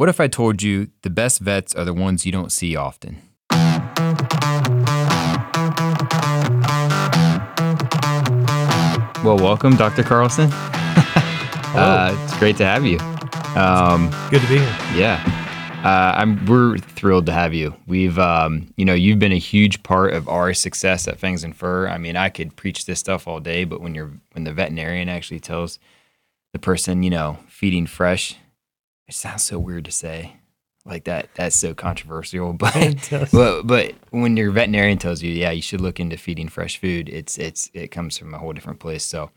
[0.00, 3.20] What if I told you the best vets are the ones you don't see often?
[9.22, 10.02] Well, welcome, Dr.
[10.02, 10.48] Carlson.
[10.54, 12.98] uh, it's great to have you.
[13.60, 14.76] Um, Good to be here.
[14.94, 15.22] yeah,
[15.84, 16.46] uh, I'm.
[16.46, 17.76] We're thrilled to have you.
[17.86, 21.54] We've, um, you know, you've been a huge part of our success at Fangs and
[21.54, 21.88] Fur.
[21.88, 25.10] I mean, I could preach this stuff all day, but when you're when the veterinarian
[25.10, 25.78] actually tells
[26.54, 28.38] the person, you know, feeding fresh,
[29.10, 30.36] it sounds so weird to say
[30.86, 31.28] like that.
[31.34, 36.00] That's so controversial, but but but when your veterinarian tells you, yeah, you should look
[36.00, 39.04] into feeding fresh food, it's it's it comes from a whole different place.
[39.04, 39.30] So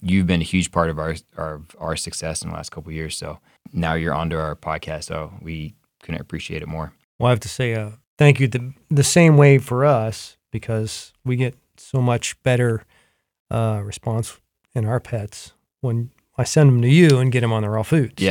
[0.00, 2.94] you've been a huge part of our our our success in the last couple of
[2.96, 3.16] years.
[3.16, 3.38] So
[3.72, 5.04] now you're onto our podcast.
[5.04, 6.92] So we couldn't appreciate it more.
[7.18, 11.12] Well, I have to say uh, thank you the, the same way for us because
[11.24, 12.84] we get so much better
[13.50, 14.40] uh, response
[14.74, 17.82] in our pets when I send them to you and get them on the raw
[17.82, 18.14] food.
[18.18, 18.24] So-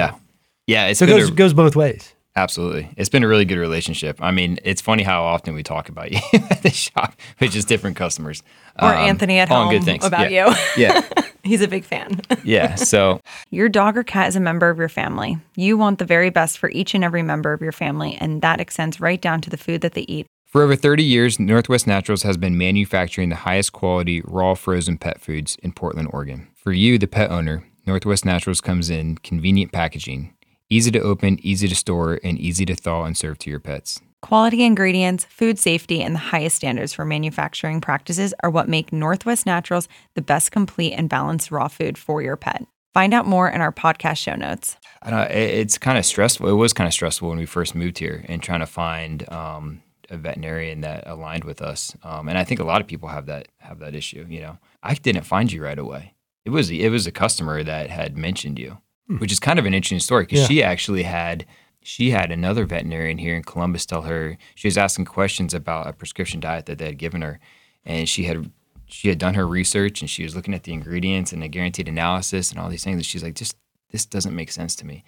[0.67, 0.83] Yeah.
[0.85, 2.13] Yeah, it's So it goes, a- goes both ways.
[2.35, 2.87] Absolutely.
[2.97, 4.21] It's been a really good relationship.
[4.21, 6.19] I mean, it's funny how often we talk about you
[6.51, 8.43] at the shop, which is different customers.
[8.79, 10.05] Or Um, Anthony at home good things.
[10.05, 10.49] about yeah.
[10.75, 10.83] you.
[10.83, 11.01] Yeah.
[11.43, 12.21] He's a big fan.
[12.43, 12.75] Yeah.
[12.75, 15.37] So, Your dog or cat is a member of your family.
[15.55, 18.61] You want the very best for each and every member of your family, and that
[18.61, 20.27] extends right down to the food that they eat.
[20.45, 25.19] for over 30 years, Northwest Naturals has been manufacturing the highest quality raw frozen pet
[25.19, 26.47] foods in Portland, Oregon.
[26.55, 30.33] For you, the pet owner, Northwest Naturals comes in convenient packaging,
[30.69, 34.01] easy to open, easy to store, and easy to thaw and serve to your pets.
[34.21, 39.45] Quality ingredients, food safety, and the highest standards for manufacturing practices are what make Northwest
[39.45, 42.65] Naturals the best complete and balanced raw food for your pet.
[42.93, 44.75] Find out more in our podcast show notes.
[45.03, 46.49] I know, it's kind of stressful.
[46.49, 49.83] It was kind of stressful when we first moved here and trying to find um,
[50.09, 51.95] a veterinarian that aligned with us.
[52.03, 54.25] Um, and I think a lot of people have that have that issue.
[54.27, 56.15] You know, I didn't find you right away.
[56.43, 59.17] It was it was a customer that had mentioned you, Hmm.
[59.19, 60.47] which is kind of an interesting story because Yeah.
[60.47, 61.45] she actually had
[61.81, 65.93] she had another veterinarian here in Columbus tell her she was asking questions about a
[65.93, 67.39] prescription diet that they had given her,
[67.85, 68.51] and she had
[68.87, 71.87] she had done her research and she was looking at the ingredients and the guaranteed
[71.87, 72.95] analysis and all these things.
[72.97, 73.55] And she's like, just
[73.91, 75.03] this doesn't make sense to me.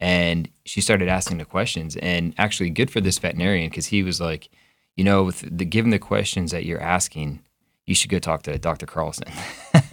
[0.00, 4.20] And she started asking the questions, and actually, good for this veterinarian because he was
[4.20, 4.48] like,
[4.96, 7.40] you know, with the, given the questions that you're asking,
[7.86, 8.86] you should go talk to Dr.
[8.86, 9.28] Carlson.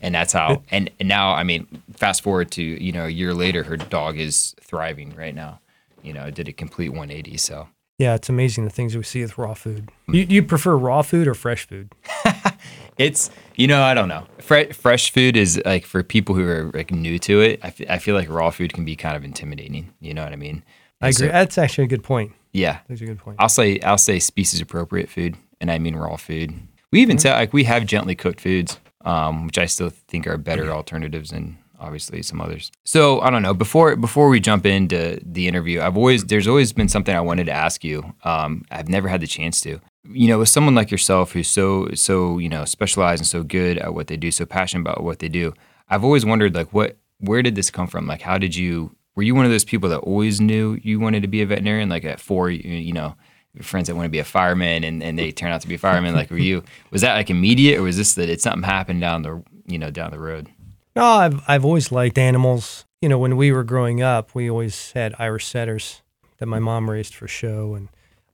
[0.00, 0.62] and that's how.
[0.70, 4.18] And, and now, I mean, fast forward to you know a year later, her dog
[4.18, 5.60] is thriving right now.
[6.02, 7.36] You know, did a complete 180.
[7.36, 9.90] So Yeah, it's amazing the things we see with raw food.
[10.08, 10.14] Mm.
[10.14, 11.92] You, you prefer raw food or fresh food?
[12.98, 14.26] it's you know I don't know.
[14.38, 17.60] Fre- fresh food is like for people who are like new to it.
[17.64, 19.92] I I feel like raw food can be kind of intimidating.
[20.00, 20.62] You know what I mean?
[21.00, 21.32] I And so- agree.
[21.32, 22.32] That's actually a good point.
[22.52, 23.36] yeah, That's a good point.
[23.40, 26.54] I'll say I'll say species appropriate food, and I mean raw food.
[26.90, 27.22] We even mm-hmm.
[27.22, 28.78] say like we have gently cooked foods,
[29.08, 32.70] um, which I still think are better alternatives than obviously some others.
[32.84, 33.54] So I don't know.
[33.54, 37.46] Before before we jump into the interview, I've always there's always been something I wanted
[37.46, 38.14] to ask you.
[38.24, 39.80] Um, I've never had the chance to.
[40.10, 43.78] You know, with someone like yourself who's so so you know specialized and so good
[43.78, 45.54] at what they do, so passionate about what they do.
[45.88, 48.06] I've always wondered like what where did this come from?
[48.06, 51.22] Like how did you were you one of those people that always knew you wanted
[51.22, 51.88] to be a veterinarian?
[51.88, 53.16] Like at four, you, you know,
[53.62, 56.14] friends that want to be a fireman and, and they turn out to be firemen.
[56.14, 56.62] Like were you?
[56.90, 59.90] Was that like immediate, or was this that it's something happen down the you know
[59.90, 60.48] down the road?
[60.94, 62.84] No, I've I've always liked animals.
[63.00, 66.02] You know, when we were growing up, we always had Irish setters
[66.38, 67.88] that my mom raised for show, and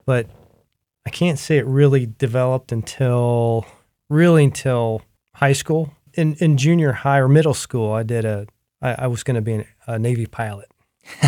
[0.07, 0.29] but
[1.07, 3.67] I can't say it really developed until
[4.09, 5.03] really until
[5.35, 5.95] high school.
[6.15, 8.47] In in junior high or middle school, I did a
[8.85, 10.71] I, I was going to be an, a Navy pilot.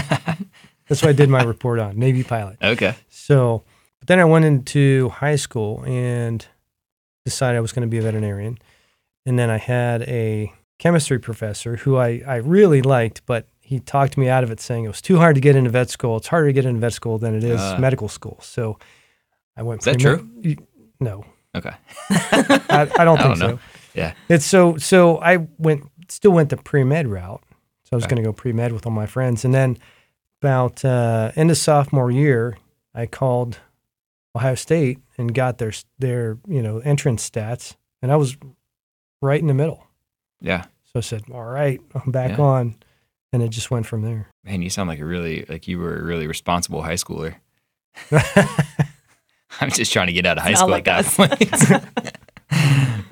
[0.89, 2.59] That's what I did my report on Navy pilot.
[2.63, 2.95] Okay.
[3.09, 3.65] So,
[4.07, 6.47] but then I went into high school and
[7.25, 8.59] decided I was going to be a veterinarian.
[9.25, 14.17] And then I had a chemistry professor who I, I really liked, but he talked
[14.17, 16.17] me out of it saying it was too hard to get into vet school.
[16.19, 17.79] It's harder to get into vet school than it is Ah.
[17.79, 18.39] medical school.
[18.43, 18.79] So
[19.57, 19.81] I went.
[19.81, 20.65] Is that pre-med-
[21.01, 21.25] No,
[21.57, 21.73] Okay.
[22.11, 23.57] I, I don't I think don't know.
[23.57, 23.61] so.
[23.95, 24.13] Yeah.
[24.29, 27.43] It's so so I went still went the pre med route.
[27.85, 28.15] So I was Okay.
[28.15, 29.79] going to go pre med with all my friends, and then
[30.41, 32.57] about uh, end of sophomore year,
[32.95, 33.59] I called
[34.37, 38.37] Ohio State and got their their you know entrance stats, and I was
[39.21, 39.85] right in the middle.
[40.41, 40.63] Yeah.
[40.85, 42.45] So I said, "All right, I'm back Yeah.
[42.45, 42.77] on,"
[43.33, 44.29] and it just went from there.
[44.45, 47.35] Man, you sound like a really like you were a really responsible high schooler.
[49.61, 51.17] I'm just trying to get out of high Not school like at us.
[51.17, 53.09] that point.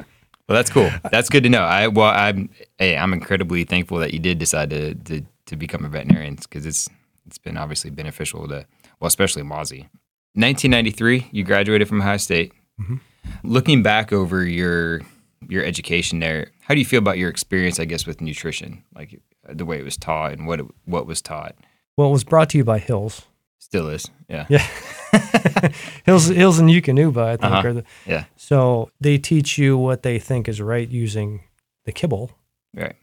[0.48, 0.90] well, that's cool.
[1.10, 1.62] That's good to know.
[1.62, 5.84] I well, I'm hey, I'm incredibly thankful that you did decide to to, to become
[5.84, 6.88] a veterinarian because it's
[7.26, 8.66] it's been obviously beneficial to
[9.00, 9.88] well, especially Mozzie.
[10.34, 12.52] 1993, you graduated from Ohio State.
[12.80, 13.00] Mhm.
[13.42, 15.00] Looking back over your
[15.48, 17.78] your education there, how do you feel about your experience?
[17.78, 21.20] I guess with nutrition, like the way it was taught and what it, what was
[21.22, 21.54] taught.
[21.96, 23.22] Well, it was brought to you by Hills.
[23.58, 24.66] Still is, yeah, Yeah.
[26.04, 27.52] Hills Hills and Eukanuba, I think.
[27.52, 27.72] Uh-huh.
[27.74, 31.40] The, yeah, so they teach you what they think is right using
[31.84, 32.30] the kibble,
[32.74, 32.96] right.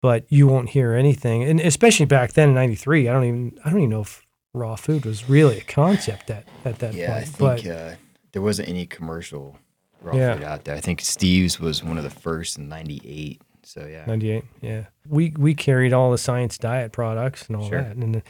[0.00, 1.42] but you won't hear anything.
[1.42, 4.76] And especially back then in '93, I don't even I don't even know if raw
[4.76, 6.96] food was really a concept at at that point.
[6.96, 7.94] Yeah, I think but uh,
[8.32, 9.58] there wasn't any commercial
[10.00, 10.34] raw Yeah.
[10.34, 10.74] food out there.
[10.76, 13.40] I think Steve's was one of the first in '98.
[13.62, 17.82] So yeah, '98, yeah, we we carried all the science diet products and all Sure.
[17.82, 18.24] that, and it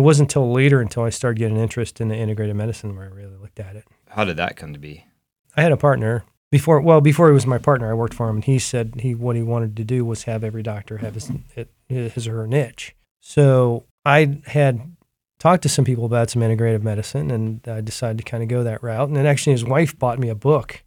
[0.00, 3.36] wasn't until later until I started getting interest in the integrated medicine where I really
[3.36, 3.84] looked at it.
[4.08, 5.04] how did that come to be?
[5.56, 6.80] I had a partner before.
[6.80, 9.36] Well, before he was my partner, I worked for him, and he said he what
[9.36, 11.30] he wanted to do was have every doctor have his
[11.88, 12.94] his or her niche.
[13.20, 14.96] So I had
[15.42, 18.62] talked to some people about some integrative medicine, and I decided to kind of go
[18.62, 19.08] that route.
[19.08, 20.82] And then actually, his wife bought me a book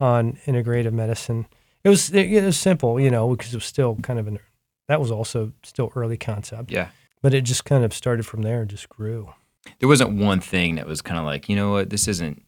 [0.00, 1.46] on integrative medicine.
[1.84, 4.38] It was it, it was simple, you know, because it was still kind of an
[4.88, 6.88] that was also still early concept, Yeah,
[7.20, 9.32] but it just kind of started from there and just grew.
[9.78, 12.42] there wasn't one thing that was kind of like, you know what, this isn't.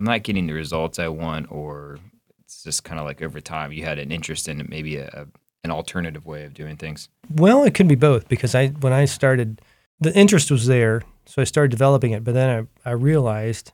[0.00, 1.98] I'm not getting the results I want, or
[2.44, 5.26] it's just kind of like over time you had an interest in maybe a, a
[5.64, 7.08] an alternative way of doing things.
[7.34, 9.60] Well, it could be both because I when I started,
[10.00, 12.24] the interest was there, so I started developing it.
[12.24, 13.72] But then I, I realized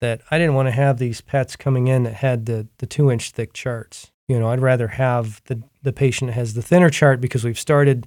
[0.00, 3.10] that I didn't want to have these pets coming in that had the the two
[3.10, 4.10] inch thick charts.
[4.28, 7.58] You know, I'd rather have the the patient that has the thinner chart because we've
[7.58, 8.06] started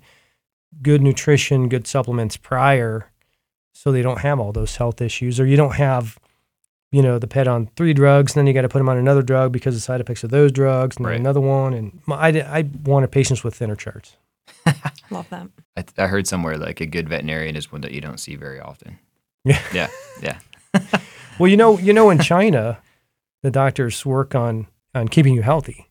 [0.81, 3.11] good nutrition, good supplements prior,
[3.73, 6.17] so they don't have all those health issues, or you don't have.
[6.89, 8.95] You know, the pet on three drugs, and then you got to put them on
[8.95, 11.19] another drug because of the side effects of those drugs, and then Right.
[11.19, 11.73] another one.
[11.73, 14.15] And my- I, I wanted patients with thinner charts.
[15.11, 15.49] Love that.
[15.77, 18.59] I, I heard somewhere like a good veterinarian is one that you don't see very
[18.59, 18.97] often.
[19.45, 19.61] Yeah.
[19.73, 19.89] yeah,
[20.21, 20.39] yeah.
[21.39, 22.79] Well, you know, you know, in China,
[23.43, 24.65] the doctors work on
[24.95, 25.87] on keeping you healthy.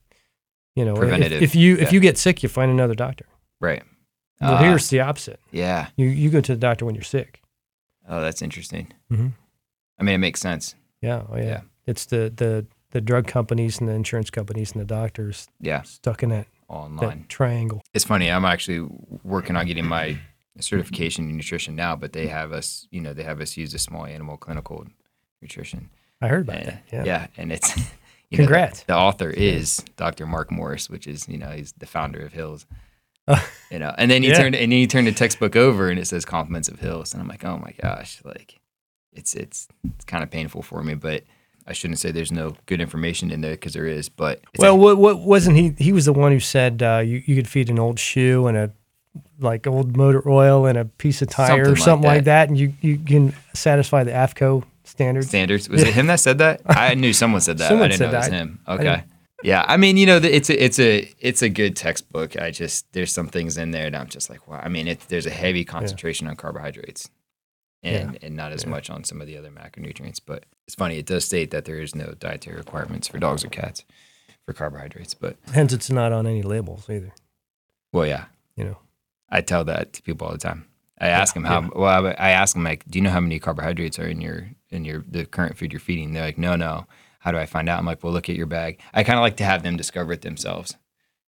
[0.74, 3.26] You know, if- Preventative, If, you if you get sick, you find another doctor.
[3.60, 3.82] Right.
[4.40, 5.38] Well, Ah, here's the opposite.
[5.52, 5.86] yeah.
[5.96, 7.40] You you go to the doctor when you're sick.
[8.08, 8.92] Oh, that's interesting.
[9.10, 9.32] Mhm.
[9.98, 10.74] I mean, it makes sense.
[11.00, 11.44] Yeah, oh yeah.
[11.44, 11.60] Yeah.
[11.86, 16.22] It's the the the drug companies and the insurance companies and the doctors Yeah, stuck
[16.24, 17.20] in that online.
[17.20, 17.82] that triangle.
[17.94, 18.30] It's funny.
[18.30, 18.88] I'm actually
[19.22, 20.18] working on getting my
[20.60, 23.78] certification in nutrition now, but they have us, you know, they have us use a
[23.78, 24.86] small animal clinical
[25.42, 25.90] nutrition.
[26.20, 26.82] I heard about And- that.
[26.92, 27.04] Yeah.
[27.04, 27.88] yeah, and it's you know,
[28.30, 28.82] the- Congrats.
[28.84, 30.26] the, author is Dr.
[30.26, 32.66] Mark Morris, which is you know he's the founder of Hills.
[33.28, 33.40] Uh,
[33.70, 34.36] you know, and then you yeah.
[34.38, 37.20] turn and then you turn the textbook over and it says compliments of Hills, and
[37.22, 38.58] I'm like, oh my gosh, like
[39.12, 41.24] it's it's it's kind of painful for me, but
[41.66, 44.98] I shouldn't say there's no good information in there because there is, but Well, what,
[44.98, 45.74] what wasn't he?
[45.78, 48.56] He was the one who said uh, you you could feed an old shoe and
[48.56, 48.72] a
[49.40, 52.24] like old motor oil and a piece of tire Something or something like that.
[52.24, 55.28] that, and you you can satisfy the AAFCO standards.
[55.28, 55.68] standards.
[55.68, 56.60] Was it him that said that?
[56.66, 57.68] I knew someone said that.
[57.68, 58.32] Someone I didn't said know it was that.
[58.36, 58.60] him.
[58.68, 58.82] Okay.
[58.84, 59.04] didn't-
[59.42, 62.40] Yeah, I mean, you know, it's a it's a it's a good textbook.
[62.40, 64.60] I just there's some things in there that I'm just like, wow.
[64.62, 67.10] I mean, it, there's a heavy concentration on carbohydrates,
[67.86, 68.70] and and not as Yeah.
[68.70, 70.20] much on some of the other macronutrients.
[70.24, 73.48] But it's funny, it does state that there is no dietary requirements for dogs or
[73.48, 73.84] cats
[74.44, 75.14] for carbohydrates.
[75.14, 77.12] But Hence, it's not on any labels either.
[77.92, 78.26] well, yeah,
[78.56, 78.78] You know.
[79.28, 80.66] I tell that to people all the time.
[81.00, 81.62] I ask them how.
[81.62, 81.68] yeah.
[81.74, 84.50] Well, I I ask them like, do you know how many carbohydrates are in your
[84.70, 86.12] in your the current food you're feeding?
[86.12, 86.86] They're like, no, no.
[87.18, 87.78] How do I find out?
[87.80, 88.78] I'm like, well, look at your bag.
[88.94, 90.76] I kind of like to have them discover it themselves.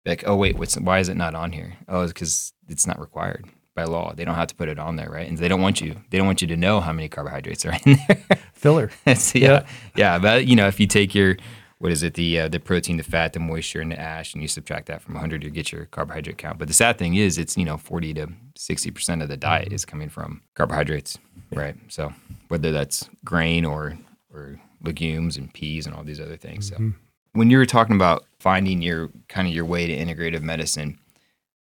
[0.06, 1.78] Like, oh wait, what's why is it not on here?
[1.88, 3.46] Oh, it's because it's not required
[3.76, 4.14] by law.
[4.16, 5.28] They don't have to put it on there, right?
[5.28, 5.96] And they don't want you.
[6.10, 8.40] They don't want you to know how many carbohydrates are in there.
[8.54, 8.90] Filler.
[9.16, 9.66] So, yeah,
[9.96, 11.38] yeah, But you know, if you take your
[11.80, 14.42] what is it the uh, the protein, the fat, the moisture, and the ash, and
[14.42, 16.58] you subtract that from 100, you get your carbohydrate count.
[16.58, 19.74] But the sad thing is, it's you know 40 to 60 percent of the diet
[19.74, 21.18] is coming from carbohydrates,
[21.52, 21.76] right?
[21.90, 22.14] So
[22.48, 23.98] whether that's grain or
[24.34, 26.70] or legumes and peas and all these other things.
[26.70, 26.94] So
[27.34, 30.98] when you were talking about finding your kind of your way to integrative medicine,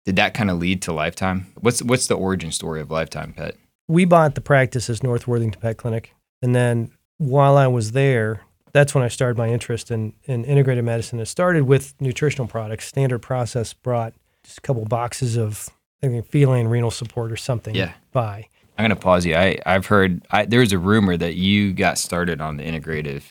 [0.04, 1.46] did that kind of lead to Lifetime?
[1.60, 3.56] What's what's the origin story of Lifetime Pet?
[3.88, 8.42] We bought the practice as North Worthington Pet Clinic, and then while I was there,
[8.72, 11.18] that's when I started my interest in, in integrated medicine.
[11.20, 12.86] It started with nutritional products.
[12.86, 14.14] Standard Process brought
[14.44, 15.68] just a couple boxes of
[16.02, 17.92] I think feline renal support or something Yeah.
[18.12, 18.46] by.
[18.78, 19.34] I'm gonna pause you.
[19.34, 23.24] I I've heard I, there's a rumor that you got started on the integrative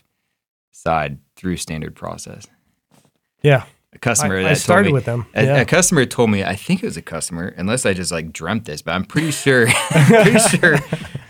[0.71, 2.45] side through standard process.
[3.41, 5.57] Yeah, a customer I- I started told me, with them, A, yeah.
[5.57, 8.65] a customer told me, I think it was a customer, unless I just like dreamt
[8.65, 10.75] this, but I'm pretty sure, I'm pretty sure,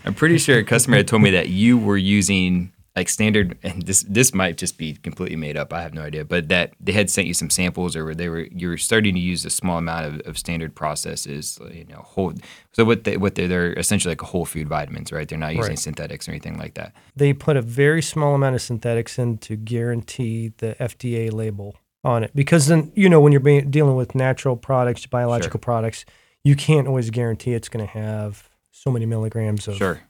[0.04, 3.82] I'm pretty sure a customer had told me that you were using like standard, and
[3.86, 5.72] this this might just be completely made up.
[5.72, 8.48] I have no idea, but that they had sent you some samples, or they were
[8.50, 12.34] you were starting to use a small amount of, of standard processes, you know, whole.
[12.72, 15.26] So what they what they they're essentially like a whole food vitamins, right?
[15.28, 15.78] They're not using Right.
[15.78, 16.92] synthetics or anything like that.
[17.14, 22.24] They put a very small amount of synthetics in to guarantee the FDA label on
[22.24, 22.30] it.
[22.34, 26.04] Because then, you know, when you're being, dealing with natural products, biological products,
[26.44, 30.00] you can't always guarantee it's going to have so many milligrams of Sure.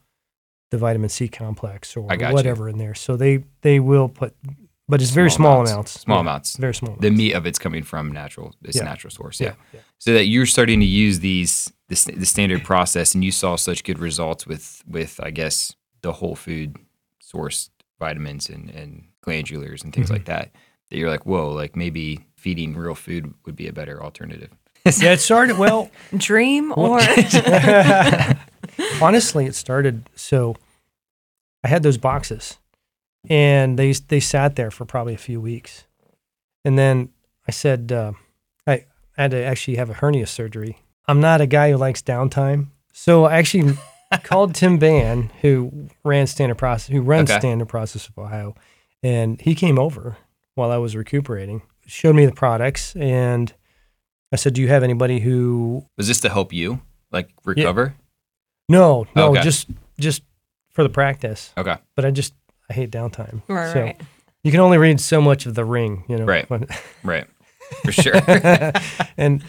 [0.70, 2.34] the vitamin C complex or got you.
[2.34, 2.94] whatever in there.
[2.94, 4.34] So they they will put,
[4.88, 5.72] but it's very Small small amounts.
[5.72, 6.00] amounts.
[6.00, 6.56] Small Yeah, amounts.
[6.56, 6.94] Very small.
[6.96, 7.18] The amounts.
[7.18, 8.54] meat of it's coming from natural.
[8.62, 8.82] It's Yeah.
[8.82, 9.40] a natural source.
[9.40, 9.48] yeah.
[9.48, 9.54] yeah.
[9.74, 9.80] yeah.
[9.98, 13.82] so that you're starting to use these the, the standard process and you saw such
[13.82, 16.76] good results with with i guess the whole food
[17.20, 17.68] sourced
[17.98, 20.12] vitamins and, and glandulars and things Mm-hmm.
[20.14, 20.50] like that
[20.90, 24.50] that you're like whoa like maybe feeding real food would be a better alternative
[24.84, 25.90] Yeah, it started well.
[26.16, 27.00] Dream or
[29.02, 30.56] honestly, it started so
[31.62, 32.58] I had those boxes
[33.28, 35.84] and they they sat there for probably a few weeks.
[36.64, 37.10] And then
[37.46, 38.12] I said uh,
[38.66, 40.78] I had to actually have a hernia surgery.
[41.06, 42.68] I'm not a guy who likes downtime.
[42.92, 43.76] So I actually
[44.22, 47.38] called Tim Ban, who ran Standard Process, who runs Okay.
[47.40, 48.54] Standard Process of Ohio,
[49.02, 50.16] and he came over
[50.60, 53.52] while I was recuperating, showed me the products, and
[54.32, 57.94] I said, "Do you have anybody who was this to help you like recover
[58.68, 59.42] No, no, Okay.
[59.42, 59.66] just
[59.98, 60.22] just
[60.70, 61.52] for the practice.
[61.58, 62.34] okay But I just
[62.70, 63.42] I hate downtime.
[63.48, 64.00] right, So right.
[64.44, 66.24] you can only read so much of the ring, you know.
[66.26, 66.48] Right.
[66.50, 66.68] when-
[67.02, 67.26] right
[67.84, 68.14] for sure
[69.16, 69.42] and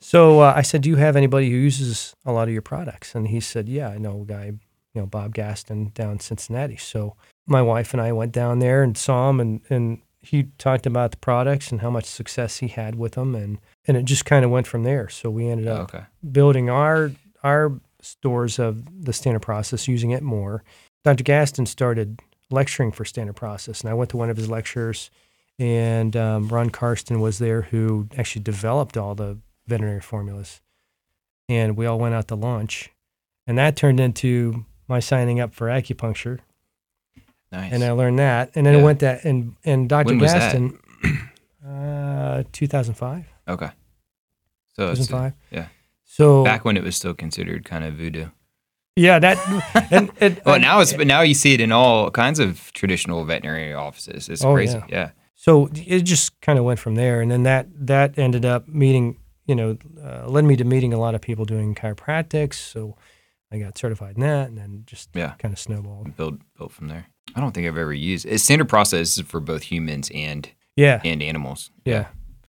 [0.00, 3.14] so uh, I said, "Do you have anybody who uses a lot of your products?"
[3.14, 4.44] And he said, "Yeah, I know a guy,
[4.94, 8.82] you know, Bob Gaston down in Cincinnati." So my wife and I went down there
[8.82, 12.68] and saw him, and and he talked about the products and how much success he
[12.68, 15.08] had with them, and and it just kind of went from there.
[15.08, 17.12] So we ended up okay building our
[17.44, 20.64] our stores of the standard process, using it more.
[21.04, 21.24] Dr.
[21.24, 25.10] Gaston started lecturing for standard process, and I went to one of his lectures,
[25.58, 30.60] and um, Ron Karsten was there, who actually developed all the veterinary formulas,
[31.48, 32.90] and we all went out to lunch,
[33.46, 36.40] and that turned into my signing up for acupuncture,
[37.60, 37.72] nice.
[37.72, 38.80] And I learned that, and then Yeah.
[38.80, 40.06] I went that, and and Dr.
[40.08, 40.18] When?
[40.18, 40.78] Gaston,
[41.66, 43.70] uh, 2005, okay.
[44.74, 45.66] So it's, uh, 2005, yeah.
[46.04, 48.26] So back when it was still considered kind of voodoo.
[48.94, 49.36] Yeah, that,
[49.90, 53.24] and, and well now it's but now you see it in all kinds of traditional
[53.24, 54.28] veterinary offices.
[54.28, 54.78] It's Oh, crazy.
[54.78, 54.84] yeah.
[54.88, 55.10] yeah.
[55.34, 59.18] So it just kind of went from there and then that that ended up meeting
[59.46, 62.54] you know uh, led me to meeting a lot of people doing chiropractics.
[62.54, 62.96] So
[63.52, 65.34] i got certified in that and then just Yeah.
[65.38, 67.06] kind of snowballed build built from there.
[67.34, 71.22] I don't think I've ever used it's standard process for both humans and yeah and
[71.22, 71.70] animals.
[71.84, 72.06] yeah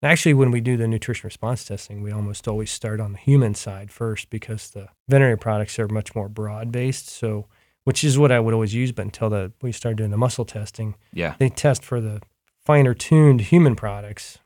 [0.03, 3.53] actually when we do the nutrition response testing we almost always start on the human
[3.55, 7.47] side first because the veterinary products are much more broad based so
[7.83, 10.45] which is what i would always use but until the we started doing the muscle
[10.45, 11.35] testing Yeah.
[11.39, 12.21] they test for the
[12.65, 14.37] finer tuned human products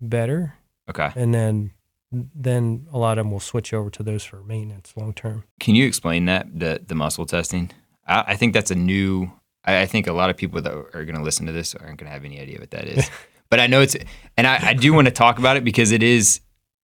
[0.00, 0.54] better
[0.88, 1.10] Okay.
[1.16, 1.72] and then
[2.10, 5.44] then a lot of them will switch over to those for maintenance long term.
[5.60, 7.70] Can you explain that the the muscle testing?
[8.06, 9.30] I, I think that's a new.
[9.64, 11.98] I, I think a lot of people that are going to listen to this aren't
[11.98, 13.10] going to have any idea what that is.
[13.50, 13.96] but I know it's,
[14.36, 16.40] and I, I do want to talk about it because it is.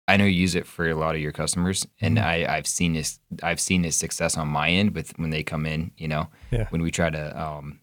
[0.07, 2.27] I know you use it for a lot of your customers, and Mm-hmm.
[2.51, 3.19] I, I've seen this.
[3.43, 5.91] I've seen this success on my end with when they come in.
[5.97, 6.67] You know, Yeah.
[6.69, 7.79] when we try to, um,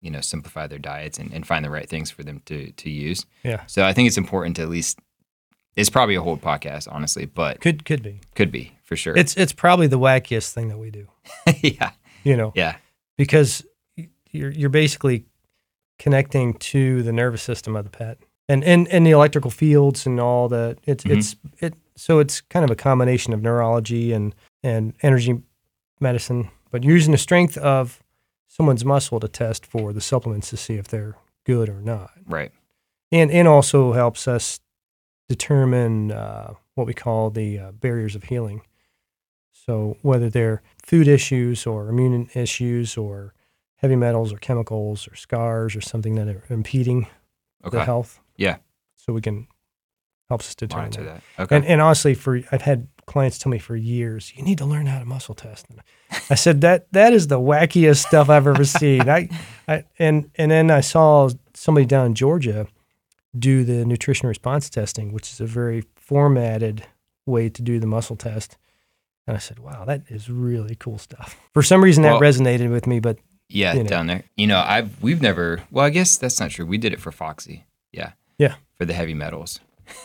[0.00, 2.88] you know, simplify their diets and, and find the right things for them to to
[2.88, 3.26] use.
[3.42, 3.64] Yeah.
[3.66, 4.98] So I think it's important to at least.
[5.76, 8.20] It's probably a whole podcast, honestly, but Could could be.
[8.34, 9.16] could be for sure.
[9.16, 11.06] It's it's probably the wackiest thing that we do.
[11.62, 11.92] yeah,
[12.24, 12.76] You know, yeah,
[13.16, 13.64] because
[14.32, 15.24] you're you're basically
[15.98, 20.18] connecting to the nervous system of the pet and and, and the electrical fields and
[20.18, 21.18] all the it's Mhm.
[21.18, 25.42] it's it so it's kind of a combination of neurology and and energy
[26.00, 28.02] medicine but using the strength of
[28.48, 32.52] someone's muscle to test for the supplements to see if they're good or not right.
[33.12, 34.58] and and also helps us
[35.30, 38.62] determine uh, what we call the uh, barriers of healing.
[39.52, 43.32] So whether they're food issues or immune issues or
[43.76, 47.06] heavy metals or chemicals or scars or something that are impeding
[47.64, 47.76] Okay.
[47.78, 48.18] the health.
[48.36, 48.56] Yeah.
[48.96, 49.46] So we can
[50.28, 51.22] helps us determine Monitor that.
[51.36, 51.42] that.
[51.44, 51.56] Okay.
[51.56, 54.86] And, and honestly, for I've had clients tell me for years, you need to learn
[54.86, 55.66] how to muscle test.
[55.68, 55.80] And
[56.30, 59.08] I said that that is the wackiest stuff I've ever seen.
[59.08, 59.28] I,
[59.68, 62.66] I and and then I saw somebody down in Georgia
[63.38, 66.84] do the nutrition response testing, which is a very formatted
[67.26, 68.56] way to do the muscle test.
[69.26, 72.70] And I said, "Wow, that is really cool stuff." For some reason, that Well- resonated
[72.70, 73.18] with me, but
[73.48, 73.88] yeah, you know.
[73.88, 74.24] down there.
[74.36, 75.62] You know, I've we've never.
[75.70, 76.66] Well, I guess that's not true.
[76.66, 77.64] We did it for Foxy.
[77.92, 78.12] Yeah.
[78.38, 78.54] Yeah.
[78.78, 79.60] For the heavy metals.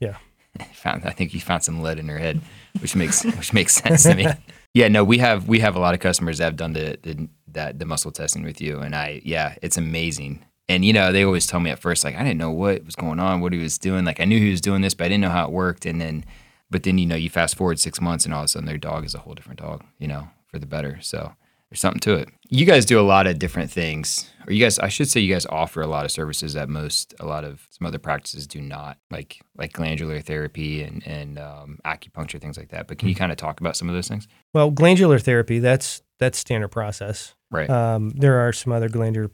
[0.00, 0.16] Yeah.
[0.74, 2.40] found I think he found some lead in her head,
[2.80, 4.26] which makes which makes sense to me.
[4.74, 7.28] Yeah, no, we have we have a lot of customers that have done the, the
[7.52, 10.44] that the muscle testing with you, and I yeah, it's amazing.
[10.68, 12.96] And you know, they always tell me at first like I didn't know what was
[12.96, 14.04] going on, what he was doing.
[14.04, 15.84] Like I knew he was doing this, but I didn't know how it worked.
[15.86, 16.24] And then,
[16.70, 18.78] but then you know, you fast forward six months, and all of a sudden their
[18.78, 19.84] dog is a whole different dog.
[19.98, 20.98] You know, for the better.
[21.02, 21.34] So
[21.74, 22.28] there's something to it.
[22.48, 25.32] You guys do a lot of different things, or you guys, I should say, you
[25.32, 28.60] guys offer a lot of services that most, a lot of some other practices do
[28.60, 32.86] not, like like glandular therapy and and um, acupuncture, things like that.
[32.86, 34.28] But can you kind of talk about some of those things?
[34.52, 37.34] Well, glandular therapy, that's that's standard process.
[37.50, 37.68] Right.
[37.68, 39.30] Um, there are some other glandular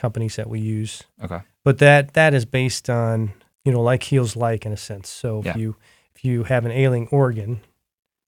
[0.00, 1.40] companies that we use, okay.
[1.64, 3.32] but that that is based on
[3.64, 5.08] you know like heals like in a sense.
[5.08, 5.56] So if Yeah.
[5.56, 5.76] you
[6.16, 7.60] if you have an ailing organ,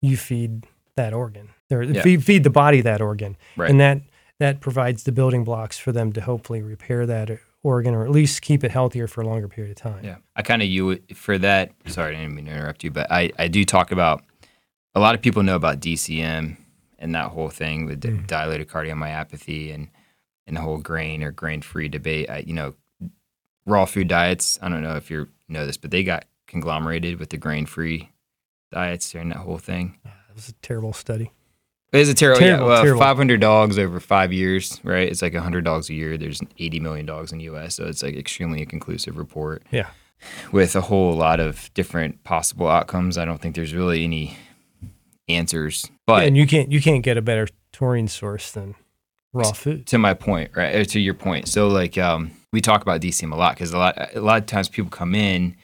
[0.01, 2.01] you feed that organ or Yeah.
[2.01, 3.69] feed feed the body that organ, Right.
[3.69, 4.01] and that
[4.39, 7.29] that provides the building blocks for them to hopefully repair that
[7.63, 10.03] organ or at least keep it healthier for a longer period of time.
[10.05, 11.71] Yeah, I kind of you for that.
[11.87, 14.23] Sorry, I didn't mean to interrupt you, but I I do talk about
[14.95, 16.57] a lot of people know about DCM
[16.99, 18.25] and that whole thing with Mm.
[18.27, 19.89] dilated cardiomyopathy and
[20.47, 22.29] and the whole grain or grain free debate.
[22.29, 22.73] I, you know,
[23.65, 24.57] raw food diets.
[24.61, 28.09] I don't know if you know this, but they got conglomerated with the grain free
[28.71, 29.99] diets during that whole thing.
[30.05, 31.31] It was a terrible study.
[31.93, 33.01] It is a terrible, Terrible, yeah, well, terrible.
[33.01, 35.09] 500 dogs over five years, right?
[35.09, 36.17] It's like 100 dogs a year.
[36.17, 39.63] There's 80 million dogs in the U.S., so it's like extremely inconclusive report.
[39.71, 39.89] Yeah.
[40.51, 44.37] With a whole lot of different possible outcomes, I don't think there's really any
[45.29, 45.89] answers.
[46.05, 48.75] But and you can't you can't get a better taurine source than
[49.33, 49.85] raw food.
[49.87, 50.75] to my point, right?
[50.75, 51.47] Or to your point.
[51.47, 54.45] So like um, we talk about DCM a lot because a lot a lot of
[54.47, 55.55] times people come in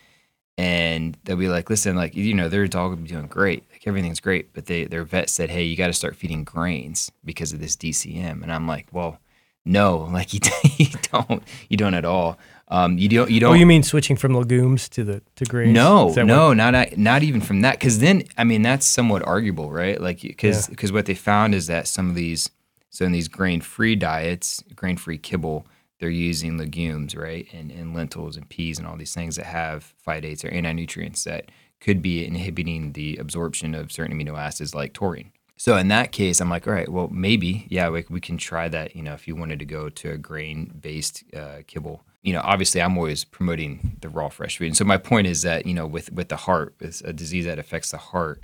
[0.57, 3.87] and they'll be like, listen, like you know, their dog will be doing great, like
[3.87, 7.53] everything's great, but they their vet said, hey, you got to start feeding grains because
[7.53, 9.19] of this DCM, and I'm like, well,
[9.65, 10.39] no, like you,
[10.77, 12.37] you don't, you don't at all.
[12.69, 13.51] Um, you don't, you don't.
[13.51, 15.73] Oh, you mean switching from legumes to the to grains?
[15.73, 17.79] No, no, what- not not even from that.
[17.79, 19.99] Because then, I mean, that's somewhat arguable, right?
[19.99, 22.49] Like, because because what they found is that some of these,
[22.93, 25.65] so in these grain-free diets, grain-free kibble,
[25.99, 29.93] they're using legumes, right, and and lentils and peas and all these things that have
[30.05, 31.49] phytates or anti-nutrients that
[31.81, 35.31] could be inhibiting the absorption of certain amino acids like taurine.
[35.57, 38.67] So in that case, I'm like, all right, well, maybe, yeah, we, we can try
[38.69, 38.95] that.
[38.95, 42.81] You know, if you wanted to go to a grain-based uh, kibble, you know, obviously,
[42.81, 44.67] I'm always promoting the raw fresh food.
[44.67, 47.45] And so my point is that you know, with with the heart, with a disease
[47.45, 48.43] that affects the heart,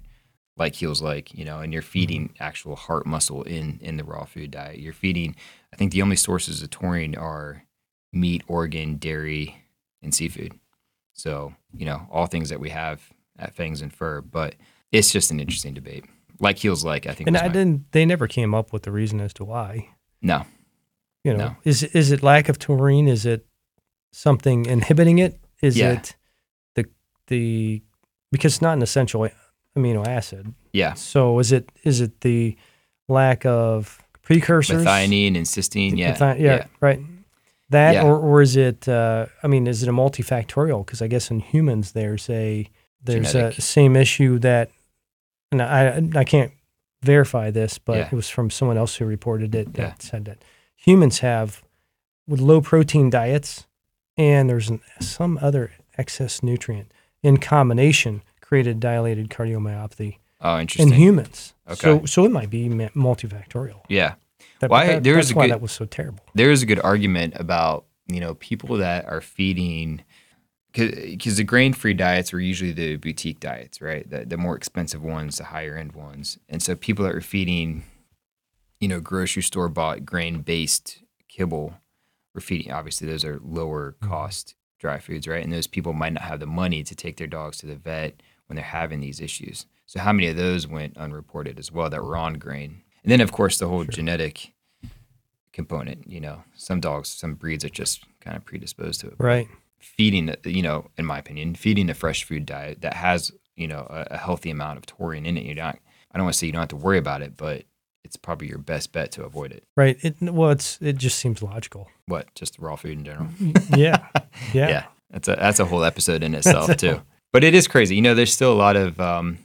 [0.60, 1.90] like heals like, you know, and you're mm-hmm.
[1.90, 4.80] feeding actual heart muscle in in the raw food diet.
[4.80, 5.36] You're feeding.
[5.74, 7.64] I think the only sources of taurine are
[8.12, 9.64] meat, organ, dairy,
[10.04, 10.54] and seafood.
[11.14, 13.02] So you know, all things that we have
[13.38, 14.56] at Fangs and Fur, but
[14.92, 16.06] it's just an interesting debate.
[16.42, 17.28] Like heals like, I think.
[17.28, 17.92] And I my- didn't.
[17.92, 19.90] They never came up with the reason as to why.
[20.22, 20.46] No,
[21.24, 21.56] You know, No.
[21.64, 23.08] is is it lack of taurine?
[23.08, 23.46] Is it
[24.12, 25.40] something inhibiting it?
[25.62, 25.94] Is Yeah.
[25.94, 26.16] it
[26.76, 26.86] the
[27.28, 27.82] the
[28.32, 29.30] because it's not an essential
[29.80, 30.54] amino acid.
[30.74, 32.56] yeah, So is it is it the
[33.08, 34.84] lack of precursors?
[34.86, 35.98] methionine and cysteine.
[35.98, 37.00] Yeah, Methi- yeah, right.
[37.70, 38.04] That Yeah.
[38.04, 38.88] or or is it?
[38.88, 40.86] Uh, I mean, is it a multifactorial?
[40.86, 42.68] Because I guess in humans there's a
[43.04, 43.58] there's Genetic.
[43.60, 44.70] a same issue that,
[45.52, 46.52] and I I can't
[47.04, 48.06] verify this, but Yeah.
[48.08, 49.94] it was from someone else who reported it that Yeah.
[50.00, 50.44] said that
[50.76, 51.64] humans have
[52.28, 53.66] with low protein diets
[54.18, 56.92] and there's an, some other excess nutrient
[57.24, 61.54] in combination created dilated cardiomyopathy Oh, in humans.
[61.70, 61.76] Okay.
[61.82, 63.82] so so it might be multifactorial.
[63.90, 64.16] yeah.
[64.60, 66.24] That, Why- that- there is that's a why good- that was so terrible.
[66.34, 70.02] there is a good argument about you know people that are feeding
[70.74, 75.38] because the grain-free diets are usually the boutique diets right the, the more expensive ones
[75.38, 77.84] the higher end ones and so people that are feeding
[78.80, 81.74] you know grocery store bought grain-based kibble
[82.34, 84.10] we're feeding obviously those are lower mm-hmm.
[84.10, 87.28] cost dry foods right and those people might not have the money to take their
[87.28, 90.98] dogs to the vet when they're having these issues so how many of those went
[90.98, 94.54] unreported as well that were on grain and then of course the whole genetic
[95.60, 96.10] component.
[96.10, 99.16] You know, some dogs, some breeds are just kind of predisposed to it.
[99.18, 99.48] Right.
[99.80, 103.86] Feeding, you know, in my opinion, feeding a fresh food diet that has, you know,
[103.90, 105.46] a, a healthy amount of taurine in it.
[105.46, 105.78] You're not.
[106.12, 107.64] I don't want to say you don't have to worry about it, but
[108.04, 109.64] it's probably your best bet to avoid it.
[109.76, 109.98] Right.
[110.02, 111.90] It well, it's it just seems logical.
[112.08, 112.34] What?
[112.36, 113.28] Just raw food in general.
[113.76, 114.08] Yeah.
[114.54, 114.70] Yeah.
[114.70, 117.02] yeah, that's a that's a whole episode in itself too.
[117.32, 117.96] But it is crazy.
[117.96, 119.38] You know, there's still a lot of um,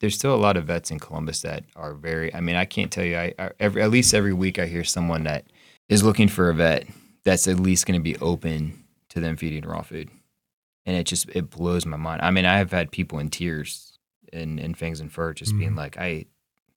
[0.00, 2.32] there's still a lot of vets in Columbus that are very.
[2.34, 3.16] I mean, I can't tell you.
[3.16, 5.46] I, I every at least every week I hear someone that
[5.88, 6.86] is looking for a vet
[7.24, 10.08] that's at least going to be open to them feeding raw food,
[10.86, 12.22] and it just it blows my mind.
[12.22, 13.98] I mean, I have had people in tears
[14.32, 15.76] and in fangs and fur just being Mhm.
[15.76, 16.26] like, I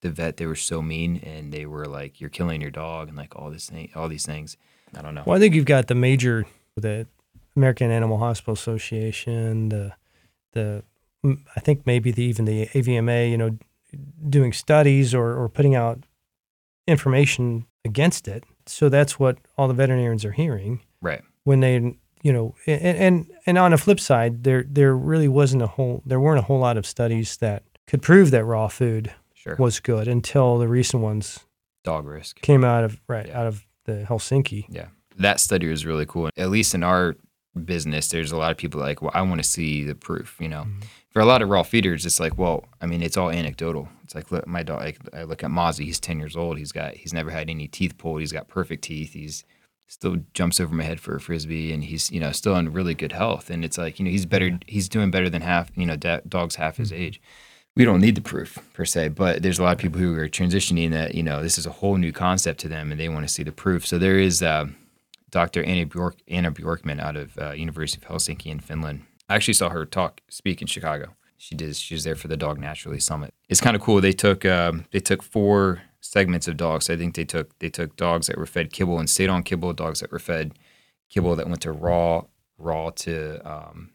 [0.02, 3.18] the vet they were so mean and they were like, you're killing your dog and
[3.18, 4.56] like all this thing, all these things.
[4.96, 5.24] I don't know.
[5.26, 7.08] Well, I think you've got the major the
[7.56, 9.94] American Animal Hospital Association, the
[10.54, 10.84] the
[11.56, 13.58] I think maybe the even the AVMA, you know,
[14.30, 16.04] doing studies or or putting out
[16.88, 18.44] information against it.
[18.66, 21.22] So that's what all the veterinarians are hearing Right.
[21.44, 21.76] when they
[22.24, 26.02] you know and and, and on the flip side there there really wasn't a whole
[26.06, 29.56] there weren't a whole lot of studies that could prove that raw food Sure.
[29.60, 31.40] was good until the recent ones
[31.86, 32.36] DogRisk.
[32.42, 33.40] came out of right Yeah.
[33.40, 34.66] out of the Helsinki.
[34.70, 34.88] Yeah.
[35.18, 36.30] That study was really cool.
[36.38, 37.16] At least in our
[37.58, 40.48] business, there's a lot of people like, well, I want to see the proof, you
[40.48, 40.66] know.
[41.12, 43.90] For a lot of raw feeders, it's like, well, I mean, it's all anecdotal.
[44.04, 46.58] It's like, look, my dog, like, I look at Mozzie, he's 10 years old.
[46.58, 48.20] He's got, he's never had any teeth pulled.
[48.20, 49.14] He's got perfect teeth.
[49.14, 49.44] He's
[49.88, 52.94] still jumps over my head for a frisbee and he's, you know, still in really
[52.94, 53.50] good health.
[53.50, 56.22] And it's like, you know, he's better, he's doing better than half, you know, da-
[56.28, 57.22] dogs half his age.
[57.76, 60.28] We don't need the proof per se, but there's a lot of people who are
[60.28, 63.28] transitioning that, you know, this is a whole new concept to them and they want
[63.28, 63.86] to see the proof.
[63.86, 64.68] So there is, uh,
[65.30, 65.64] Dr.
[65.64, 69.04] Anna, Bjork, Anna Bjorkman out of uh, University of Helsinki in Finland.
[69.30, 71.16] I actually saw her talk speak in Chicago.
[71.38, 71.76] She did.
[71.76, 73.34] She was there for the Dog Naturally Summit.
[73.50, 74.02] It's kind of cool.
[74.02, 76.90] They took um, they took four segments of dogs.
[76.90, 79.74] I think they took they took dogs that were fed kibble and stayed on kibble,
[79.74, 80.54] dogs that were fed
[81.10, 82.24] kibble that went to raw,
[82.58, 83.92] raw to um,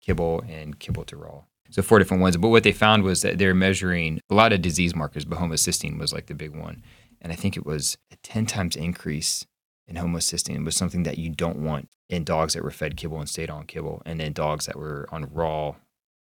[0.00, 1.42] kibble, and kibble to raw.
[1.70, 2.36] So four different ones.
[2.36, 5.98] But what they found was that they're measuring a lot of disease markers, but homocysteine
[5.98, 6.82] was like the big one.
[7.22, 9.46] And I think it was a 10 times increase
[9.90, 13.28] in homocysteine was something that you don't want in dogs that were fed kibble and
[13.28, 14.00] stayed on kibble.
[14.06, 15.74] And then dogs that were on raw,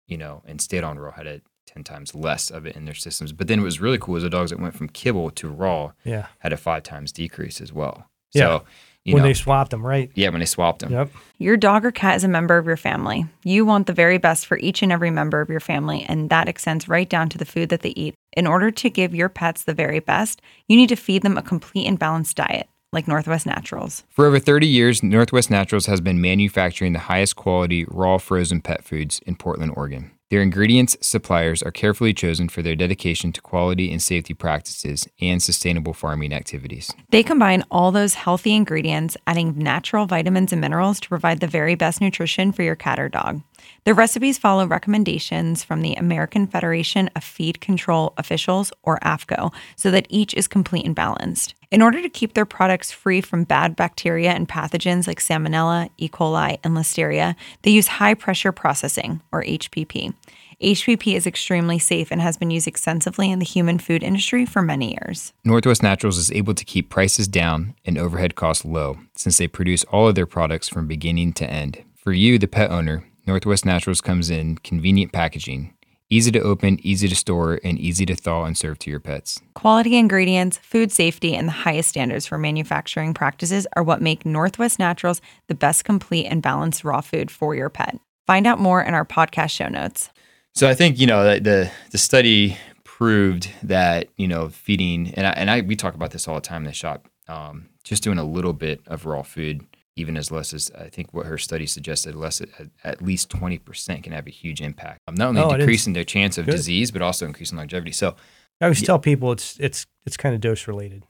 [0.08, 2.94] you know, and stayed on raw had a 10 times less of it in their
[2.94, 3.32] systems.
[3.34, 5.92] But then what was really cool is the dogs that went from kibble to raw
[6.04, 6.28] Yeah.
[6.40, 8.08] had a five times decrease as well.
[8.34, 8.42] Yeah.
[8.60, 8.64] So,
[9.04, 10.12] you when know, they swapped them, right?
[10.16, 10.92] yeah, when they swapped them.
[10.92, 11.10] Yep.
[11.38, 13.26] Your dog or cat is a member of your family.
[13.44, 16.48] You want the very best for each and every member of your family, and that
[16.50, 18.16] extends right down to the food that they eat.
[18.34, 21.44] In order to give your pets the very best, you need to feed them a
[21.44, 24.04] complete and balanced diet, like Northwest Naturals.
[24.10, 28.84] For over 30 years, Northwest Naturals has been manufacturing the highest quality raw frozen pet
[28.84, 30.12] foods in Portland, Oregon.
[30.32, 35.42] Their ingredients suppliers are carefully chosen for their dedication to quality and safety practices and
[35.42, 36.92] sustainable farming activities.
[37.12, 41.76] They combine all those healthy ingredients, adding natural vitamins and minerals to provide the very
[41.76, 43.44] best nutrition for your cat or dog.
[43.84, 49.92] Their recipes follow recommendations from the American Federation of Feed Control Officials, or AAFCO, so
[49.92, 51.54] that each is complete and balanced.
[51.72, 56.10] In order to keep their products free from bad bacteria and pathogens like Salmonella, E.
[56.10, 60.14] coli, and Listeria, they use high pressure processing, or HPP.
[60.62, 64.62] HPP is extremely safe and has been used extensively in the human food industry for
[64.62, 65.34] many years.
[65.44, 69.84] Northwest Naturals is able to keep prices down and overhead costs low since they produce
[69.86, 71.84] all of their products from beginning to end.
[71.96, 75.74] For you, the pet owner, Northwest Naturals comes in convenient packaging,
[76.10, 79.42] easy to open, easy to store, and easy to thaw and serve to your pets.
[79.56, 84.78] Quality ingredients, food safety, and the highest standards for manufacturing practices are what make Northwest
[84.78, 88.00] Naturals the best complete and balanced raw food for your pet.
[88.28, 90.10] Find out more in our podcast show notes.
[90.54, 95.28] So I think you know the the, the study proved that you know feeding and
[95.28, 97.08] I, and I we talk about this all the time in the shop.
[97.28, 101.14] Um, just doing a little bit of raw food, even as less as I think
[101.14, 102.50] what her study suggested, less at,
[102.84, 105.00] at least twenty percent can have a huge impact.
[105.08, 106.52] Um, not only Oh, decreasing their chance of Good.
[106.54, 107.92] disease, but also increasing longevity.
[107.92, 108.16] So
[108.62, 108.88] I always Yeah.
[108.88, 111.06] tell people it's it's it's kind of dose related.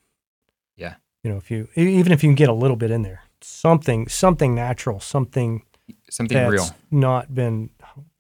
[0.77, 0.95] Yeah.
[1.23, 3.23] You know, if you e- even if you can get a little bit in there,
[3.41, 5.63] something something natural, something
[6.09, 7.71] something that's real, not been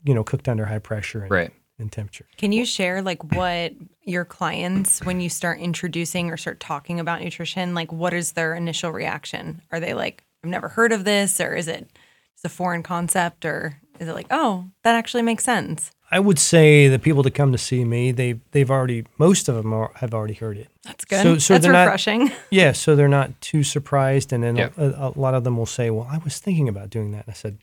[0.03, 1.51] you know cooked under high pressure and, right?
[1.77, 2.25] and temperature.
[2.37, 7.21] Can you share like what your clients when you start introducing or start talking about
[7.21, 9.61] nutrition, like what is their initial reaction?
[9.71, 11.89] Are they like, I've never heard of this, or is it
[12.35, 15.89] just a foreign concept, or is it like, oh, that actually makes sense?
[16.11, 19.55] I would say the people that come to see me, they they've already most of
[19.55, 20.67] them are, have already heard it.
[20.83, 21.23] That's good.
[21.23, 22.31] So- so That's they're not- refreshing.
[22.51, 24.69] Yeah, so they're not too surprised, and then Yeah.
[24.77, 27.31] a, a lot of them will say, "Well, I was thinking about doing that." And
[27.31, 27.57] I said,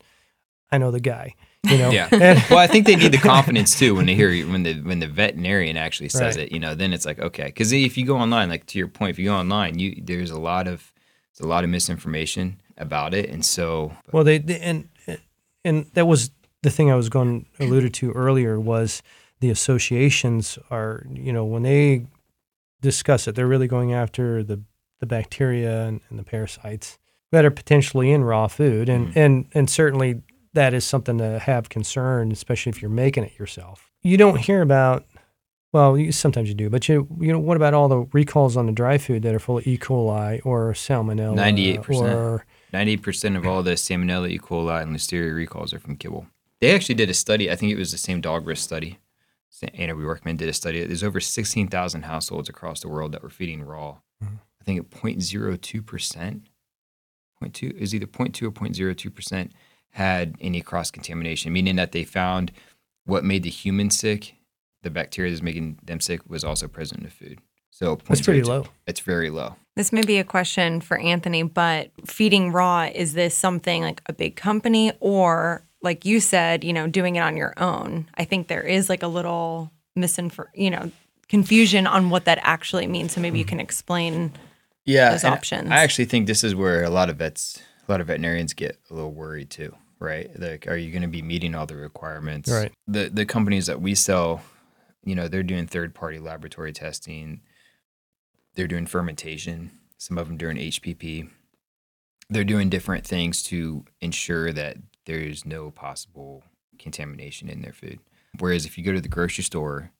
[0.72, 1.36] "I know the guy."
[1.70, 1.90] You know.
[1.98, 2.08] Yeah.
[2.10, 4.74] And- well, I think they need the confidence too when they hear you, when the
[4.80, 6.46] when the veterinarian actually says Right.
[6.46, 6.52] it.
[6.52, 9.10] You know, then it's like okay, because if you go online, like to your point,
[9.10, 10.92] if you go online, you there's a lot of
[11.38, 14.88] there's a lot of misinformation about it, and so Well, they, they and
[15.64, 16.30] and that was
[16.62, 19.02] the thing I was going alluded to earlier was
[19.40, 22.06] the associations are you know when they
[22.80, 24.60] discuss it, they're really going after the
[25.00, 26.98] the bacteria and, and the parasites
[27.32, 29.18] that are potentially in raw food, and mm-hmm.
[29.18, 30.22] and and certainly
[30.54, 33.90] that is something to have concern, especially if you're making it yourself.
[34.02, 35.06] You don't hear about.
[35.72, 38.66] Well, you, sometimes you do, but you you know what about all the recalls on
[38.66, 39.78] the dry food that are full of E.
[39.78, 41.34] coli or salmonella?
[41.34, 42.14] 98%.
[42.14, 44.38] Or ninety percent of all the Salmonella, E.
[44.38, 46.26] coli, and Listeria recalls are from kibble.
[46.60, 47.50] They actually did a study.
[47.50, 48.98] I think it was the same DogRisk study.
[49.74, 50.84] Anna Bjorkman did a study.
[50.84, 53.98] There's over sixteen thousand households across the world that were feeding raw.
[54.22, 54.40] Mhm.
[54.60, 56.46] I think at 0.02 percent,
[57.42, 59.52] 0.2 is either 0.2 or 0.02 percent
[59.90, 62.50] had any cross contamination, meaning that they found
[63.04, 64.34] what made the human sick,
[64.82, 67.40] the bacteria that's making them sick, was also present in the food.
[67.72, 68.66] So it's pretty low.
[68.86, 69.56] It's very low.
[69.74, 74.12] This may be a question for Anthony, but feeding raw, is this something like a
[74.12, 78.06] big company or like you said, you know, doing it on your own?
[78.14, 80.92] I think there is like a little misinfor, you know,
[81.28, 83.12] confusion on what that actually means.
[83.14, 84.32] So maybe you can explain.
[84.84, 85.70] yeah, those options.
[85.70, 88.78] I actually think this is where a lot of vets, a lot of veterinarians get
[88.90, 90.30] a little worried too, right?
[90.38, 92.50] Like, are you going to be meeting all the requirements?
[92.50, 92.70] Right.
[92.86, 94.42] The the companies that we sell,
[95.04, 97.40] you know, they're doing third party laboratory testing.
[98.54, 99.72] They're doing fermentation.
[99.98, 101.30] Some of them doing HPP.
[102.28, 106.44] They're doing different things to ensure that there's no possible
[106.78, 108.00] contamination in their food.
[108.38, 109.92] Whereas if you go to the grocery store,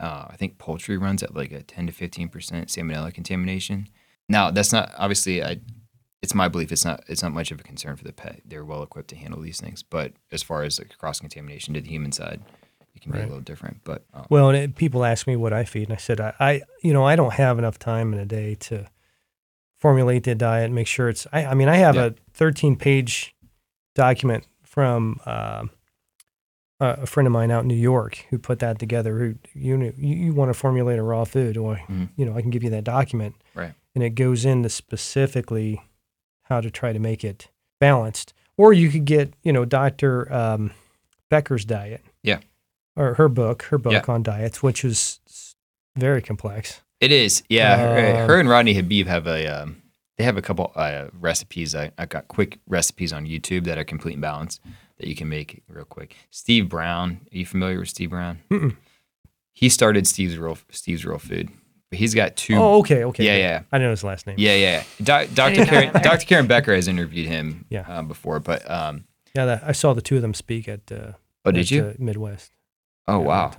[0.00, 3.88] uh, I think poultry runs at like a 10 to 15 percent salmonella contamination.
[4.28, 5.60] Now that's not obviously I.
[6.20, 8.42] It's my belief it's not it's not much of a concern for the pet.
[8.44, 9.82] They're well equipped to handle these things.
[9.82, 12.42] But as far as like cross contamination to the human side,
[12.98, 13.80] it can be a little different.
[13.84, 16.34] But um, Well, and it, people ask me what I feed, and I said, I,
[16.40, 18.86] I, you know, I don't have enough time in a day to
[19.78, 21.26] formulate the diet and make sure it's.
[21.32, 22.06] I, I mean, I have Yeah.
[22.06, 23.34] a 13 page
[23.94, 25.70] document from um
[26.80, 29.18] a friend of mine out in New York who put that together.
[29.18, 32.10] Who you know, you, you want to formulate a raw food, or Mhm.
[32.16, 33.74] you know, I can give you that document, Right.
[33.94, 35.82] And it goes into specifically
[36.42, 37.48] how to try to make it
[37.80, 38.32] balanced.
[38.56, 40.70] Or you could get, you know, Doctor um,
[41.30, 42.04] Becker's diet.
[42.98, 44.02] Or her book, her book Yeah.
[44.08, 45.20] on diets, which is
[45.96, 46.82] very complex.
[47.00, 47.76] It is, yeah.
[47.78, 49.82] her, Um, her and Rodney Habib have a um,
[50.16, 51.74] they have a couple uh, recipes.
[51.74, 54.60] I, I got quick recipes on YouTube that are complete and balanced
[54.98, 56.16] that you can make real quick.
[56.30, 58.40] Steve Brown, are you familiar with Steve Brown?
[58.50, 58.76] Mm-mm.
[59.52, 61.50] He started Steve's real Steve's real food,
[61.92, 62.54] he's got two.
[62.56, 63.24] Oh, okay, okay.
[63.24, 63.62] Yeah, yeah.
[63.72, 64.36] I know his last name.
[64.38, 64.82] Yeah, yeah.
[65.02, 65.64] Doc, Dr.
[65.66, 65.92] Karen.
[66.02, 66.26] Dr.
[66.26, 67.84] Karen Becker has interviewed him Yeah.
[67.88, 70.90] uh, before, but um, Yeah, that, I saw the two of them speak at.
[70.92, 71.12] Uh,
[71.44, 71.84] oh, did at, you?
[71.84, 72.52] uh, Midwest?
[73.08, 73.52] Oh, wow.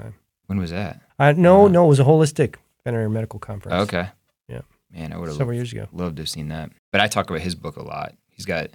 [0.48, 1.02] When was that?
[1.20, 1.68] Uh, no, Uh-huh.
[1.70, 3.82] no, it was a holistic veterinary medical conference.
[3.84, 4.08] Okay.
[4.48, 4.62] Yeah.
[4.92, 5.88] Man, I would have several years ago.
[5.92, 6.72] loved to have seen that.
[6.92, 8.16] But I talk about his book a lot.
[8.30, 8.70] He's got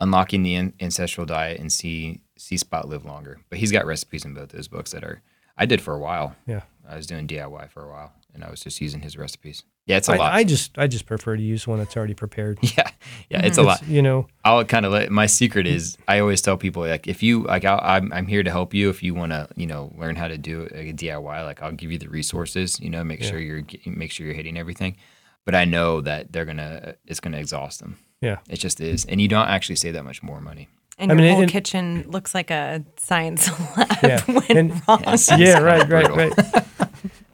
[0.00, 3.38] unlocking the an- ancestral diet and see see spot live longer.
[3.50, 5.20] But he's got recipes in both those books that are
[5.56, 6.34] I did for a while.
[6.46, 6.62] Yeah.
[6.88, 9.62] I was doing DIY for a while, and I was just using his recipes.
[9.86, 10.32] Yeah, it's a I, lot.
[10.32, 12.58] I just, I just prefer to use one that's already prepared.
[12.62, 12.88] yeah,
[13.28, 13.86] yeah, it's a It's, lot.
[13.86, 17.22] You know, I'll kind of let my secret is I always tell people like if
[17.22, 19.92] you like I'll, I'm I'm here to help you if you want to you know
[19.98, 22.88] learn how to do it, like a DIY like I'll give you the resources you
[22.88, 23.28] know make Yeah.
[23.30, 24.96] sure you're get- make sure you're hitting everything,
[25.44, 27.98] but I know that they're gonna it's gonna exhaust them.
[28.22, 28.38] Yeah.
[28.48, 30.68] it just is, and you don't actually save that much more money.
[30.96, 34.20] And I your mean, whole and- kitchen looks like a science lab Yeah.
[34.48, 35.02] when And- wrong.
[35.04, 35.30] Yes.
[35.36, 36.32] yeah, right, right, right.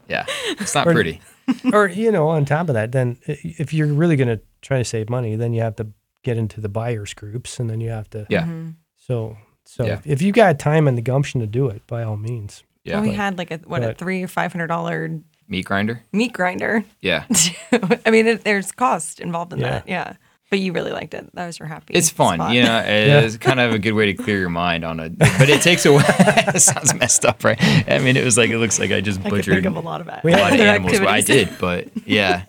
[0.08, 0.24] Yeah,
[0.58, 1.20] it's not Or- pretty.
[1.72, 4.84] or you know, on top of that, then if you're really going to try to
[4.84, 5.86] save money, then you have to
[6.22, 8.26] get into the buyers groups, and then you have to.
[8.28, 8.44] Yeah.
[8.44, 8.74] Mhm.
[8.96, 10.00] So, so Yeah.
[10.04, 12.62] if you got time and the gumption to do it, by all means.
[12.84, 15.64] Yeah, Well, we But- had like a what a three or five hundred dollar meat
[15.64, 16.02] grinder.
[16.12, 16.84] meat grinder.
[17.00, 17.24] Yeah,
[18.06, 19.70] I mean, it, there's cost involved in Yeah.
[19.70, 19.88] that.
[19.88, 20.12] Yeah,
[20.50, 21.30] but you really liked it.
[21.34, 21.94] That was your happy.
[21.94, 22.38] it's fun.
[22.38, 22.52] spot.
[22.52, 25.08] You know, it it's kind of a good way to clear your mind on a.
[25.08, 26.04] But it takes a while.
[26.08, 27.58] it sounds messed up, right?
[27.88, 29.80] I mean, it was like it looks like I just I butchered think of a
[29.80, 31.00] lot of a lot of animals.
[31.00, 32.44] Well, I did, but yeah,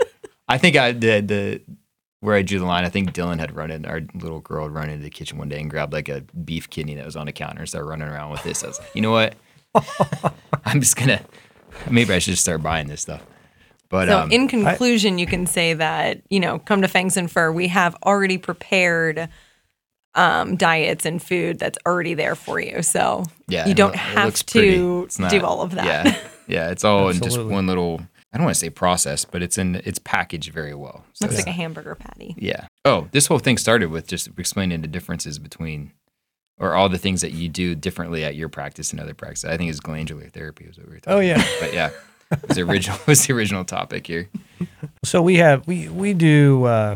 [0.50, 1.62] I think I did the
[2.22, 2.86] where I drew the line.
[2.86, 3.86] I think Dylan had run in.
[3.86, 6.70] Our little girl had run into the kitchen one day and grabbed like a beef
[6.70, 8.64] kidney that was on the counter and started running around with this.
[8.64, 9.36] I was like, you know what?
[10.66, 11.22] I'm just gonna.
[11.90, 13.24] Maybe I should just start buying this stuff.
[13.92, 17.30] But So, um, in conclusion, you can say that you know, come to Fangs and
[17.30, 17.52] Fur.
[17.52, 19.30] We have already prepared
[20.16, 22.82] um, diets and food that's already there for you.
[22.82, 24.78] So yeah, you don't it have looks pretty.
[24.78, 25.86] to not- do all of that.
[25.86, 28.02] Yeah, yeah, it's all in just one little.
[28.34, 31.04] I don't want to say process, but it's in it's packaged very well.
[31.14, 32.34] So Looks like a hamburger patty.
[32.38, 32.68] Yeah.
[32.86, 35.92] Oh, this whole thing started with just explaining the differences between,
[36.58, 39.50] or all the things that you do differently at your practice and other practices.
[39.50, 41.12] I think it's glandular therapy was what we were talking.
[41.14, 41.18] about.
[41.18, 41.36] Oh, yeah.
[41.36, 41.60] about.
[41.60, 41.94] But yeah, it
[42.48, 44.30] was the original was the original topic here.
[45.04, 46.96] So we have we we do uh,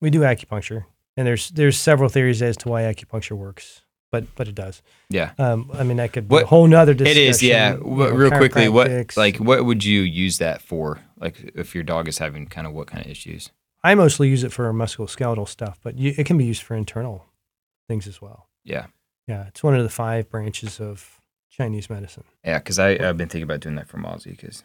[0.00, 0.84] we do acupuncture,
[1.16, 3.82] and there's there's several theories as to why acupuncture works,
[4.12, 4.82] but but it does.
[5.10, 5.32] Yeah.
[5.38, 7.22] Um, I mean that could be What- a whole nother It discussion.
[7.22, 7.74] is, yeah.
[7.74, 11.00] you What, know, real quickly, what like what would you use that for?
[11.18, 13.50] Like if your dog is having kind of what kind of issues?
[13.84, 17.24] I mostly use it for musculoskeletal stuff, but you, it can be used for internal
[17.88, 18.48] things as well.
[18.64, 18.86] Yeah.
[19.28, 21.17] Yeah, it's one of the five branches of
[21.58, 22.24] Chinese medicine.
[22.44, 24.62] Yeah, because I I've been thinking about doing that for Mozzie because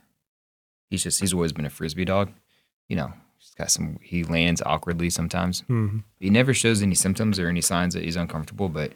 [0.89, 2.31] he's just he's always been a frisbee dog.
[2.87, 5.61] You know, he's got some he lands awkwardly sometimes.
[5.61, 8.93] hmm He never shows any symptoms or any signs that he's uncomfortable, but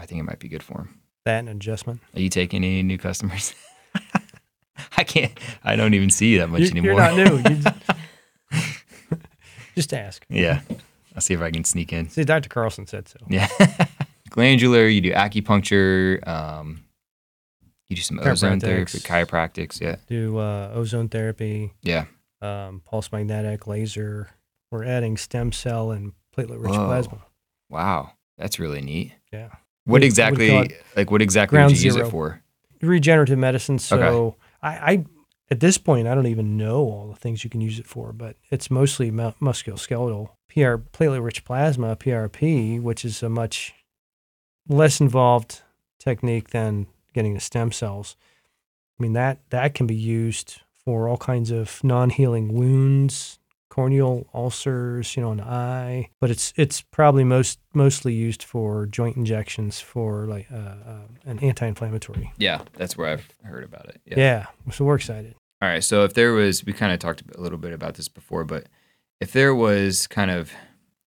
[0.00, 1.00] I think it might be good for him.
[1.24, 2.00] That and adjustment.
[2.14, 3.54] Are you taking any new customers?
[4.96, 5.32] I can't.
[5.64, 6.92] I don't even see you that much You- anymore.
[6.92, 7.36] You're not new.
[7.38, 7.42] You
[8.52, 9.20] just,
[9.74, 10.24] just ask.
[10.28, 10.60] yeah,
[11.14, 12.08] I'll see if I can sneak in.
[12.10, 12.48] See, Dr.
[12.48, 13.18] Carlson said so.
[13.28, 13.48] Yeah,
[14.30, 16.84] glandular, you do acupuncture, um,
[17.88, 19.80] you do some ozone therapy, Chiropractics.
[19.80, 22.06] Yeah, Do uh, ozone therapy, yeah.
[22.42, 24.30] um, pulse magnetic, laser.
[24.70, 27.24] We're adding stem cell and platelet rich plasma.
[27.70, 29.12] Wow, that's really neat.
[29.32, 29.48] Yeah.
[29.84, 30.50] What We- exactly,
[30.96, 32.06] like, what exactly would you use zero.
[32.06, 32.42] it for?
[32.82, 33.78] regenerative medicine.
[33.78, 34.36] So Okay.
[34.62, 35.04] I, I,
[35.50, 38.12] at this point, I don't even know all the things you can use it for,
[38.12, 40.28] but it's mostly mu- musculoskeletal.
[40.48, 43.74] PR platelet rich plasma, PRP, which is a much
[44.68, 45.62] less involved
[45.98, 48.16] technique than getting the stem cells.
[48.98, 55.16] I mean that that can be used for all kinds of non-healing wounds, corneal ulcers,
[55.16, 56.10] you know, an eye.
[56.20, 61.38] But it's it's probably most mostly used for joint injections for like uh, uh, an
[61.40, 62.32] anti-inflammatory.
[62.38, 64.00] Yeah, that's where I've heard about it.
[64.04, 64.18] Yeah.
[64.18, 65.34] Yeah, so we're excited.
[65.60, 65.82] All right.
[65.82, 68.68] So if there was, we kind of talked a little bit about this before, but
[69.20, 70.52] if there was kind of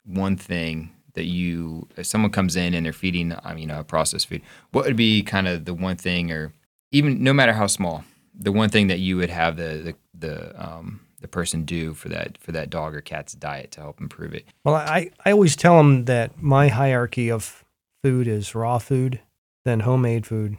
[0.04, 4.28] one thing that you, if someone comes in and they're feeding, I mean, uh, processed
[4.28, 6.54] food, what would be kind of the one thing, or
[6.92, 8.04] even no matter how small,
[8.34, 12.10] the one thing that you would have the the the um, the person do for
[12.10, 14.46] that for that dog or cat's diet to help improve it?
[14.64, 17.64] Well, I, I always tell them that my hierarchy of
[18.02, 19.20] food is raw food,
[19.66, 20.58] then homemade food,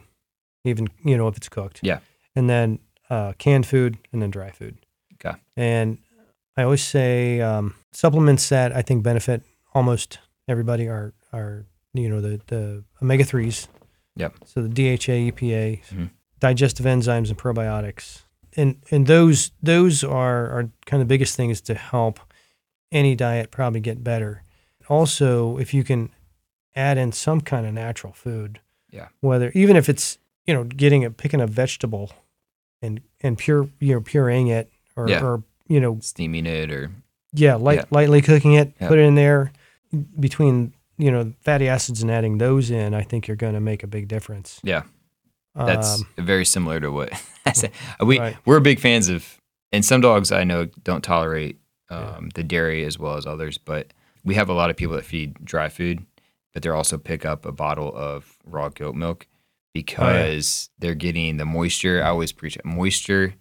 [0.63, 1.79] even, you know, if it's cooked.
[1.81, 1.99] Yeah.
[2.35, 4.77] And then uh, canned food and then dry food.
[5.15, 5.37] Okay.
[5.57, 5.97] And
[6.55, 9.41] I always say um, supplements that I think benefit
[9.73, 13.67] almost everybody are, are you know, the, the omega 3s.
[14.15, 14.35] Yep.
[14.45, 16.09] So the DHA, EPA, Mhm.
[16.39, 18.23] digestive enzymes, and probiotics.
[18.57, 22.19] And, and those those are, are kind of the biggest things to help
[22.91, 24.43] any diet probably get better.
[24.89, 26.09] Also, if you can
[26.75, 29.07] add in some kind of natural food, Yeah.
[29.21, 32.11] whether even if it's you know getting a picking a vegetable
[32.81, 35.23] and and pure you know pureeing it or, Yeah.
[35.23, 36.91] or you know Steaming it or
[37.33, 37.85] yeah light Yeah.
[37.91, 38.87] lightly cooking it, Yeah.
[38.89, 39.53] put it in there
[40.19, 43.83] between you know fatty acids and adding those in, I think you're going to make
[43.83, 44.59] a big difference.
[44.63, 44.83] yeah,
[45.55, 47.11] that's Um, very similar to what
[47.45, 47.71] I said.
[48.03, 48.37] We Right.
[48.45, 49.39] we're big fans of,
[49.71, 51.57] and some dogs I know don't tolerate
[51.89, 51.97] Yeah.
[52.17, 53.57] um, the dairy as well as others.
[53.57, 56.05] But we have a lot of people that feed dry food,
[56.53, 59.27] but they're also pick up a bottle of raw goat milk
[59.73, 62.03] because they're getting the moisture.
[62.03, 63.33] I always preach it, moisture.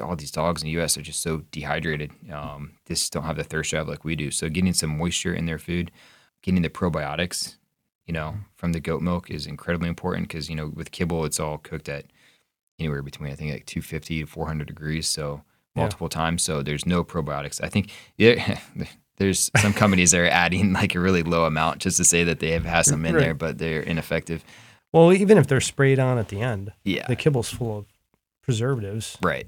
[0.00, 0.96] All these dogs in the U.S.
[0.96, 2.10] are just so dehydrated.
[2.32, 4.30] Um, just don't have the thirst drive like we do.
[4.30, 5.90] So getting some moisture in their food,
[6.42, 7.56] getting the probiotics,
[8.06, 11.38] you know, from the goat milk is incredibly important because you know with kibble it's
[11.40, 12.06] all cooked at
[12.78, 15.42] anywhere between I think like 250 to 400 degrees, so
[15.76, 15.82] Yeah.
[15.82, 16.42] multiple times.
[16.42, 17.62] So there's no probiotics.
[17.62, 18.58] I think yeah,
[19.18, 22.40] there's some companies that are adding like a really low amount just to say that
[22.40, 23.20] they have had some in Right.
[23.20, 24.42] there, but they're ineffective.
[24.92, 27.86] well, even if they're sprayed on at the end, Yeah, the kibble's full of
[28.42, 29.16] preservatives.
[29.22, 29.46] right.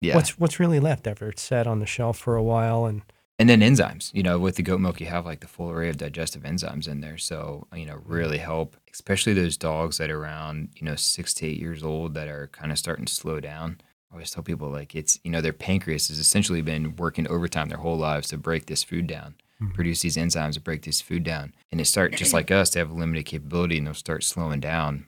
[0.00, 3.02] Yeah, What's what's really left after it's sat on the shelf for a while and
[3.38, 4.12] and then enzymes.
[4.12, 6.88] You know, with the goat milk, you have like the full array of digestive enzymes
[6.88, 7.18] in there.
[7.18, 11.46] So you know, really help, especially those dogs that are around you know six to
[11.46, 13.80] eight years old that are kind of starting to slow down.
[14.10, 17.68] I always tell people like it's you know their pancreas has essentially been working overtime
[17.68, 19.34] their whole lives to break this food down,
[19.74, 22.80] produce these enzymes to break this food down, and it start just like us they
[22.80, 25.06] have a limited capability and they'll start slowing down.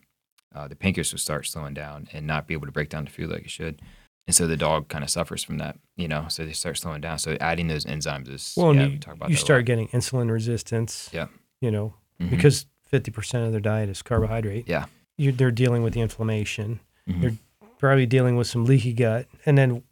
[0.55, 3.11] Uh, the pancreas will start slowing down and not be able to break down the
[3.11, 3.81] food like it should.
[4.27, 6.27] And so the dog kind of suffers from that, you know.
[6.29, 7.19] So they start slowing down.
[7.19, 9.89] So adding those enzymes is well, yeah, and we you, talk about you start getting
[9.89, 11.11] insulin resistance.
[11.13, 11.27] Yeah.
[11.61, 12.31] You know, Mhm.
[12.31, 14.69] because fifty percent of their diet is carbohydrate.
[14.69, 14.87] Yeah.
[15.19, 16.81] You, they're dealing with the inflammation.
[17.09, 17.21] Mhm.
[17.21, 17.37] They're
[17.79, 19.83] probably dealing with some leaky gut, and then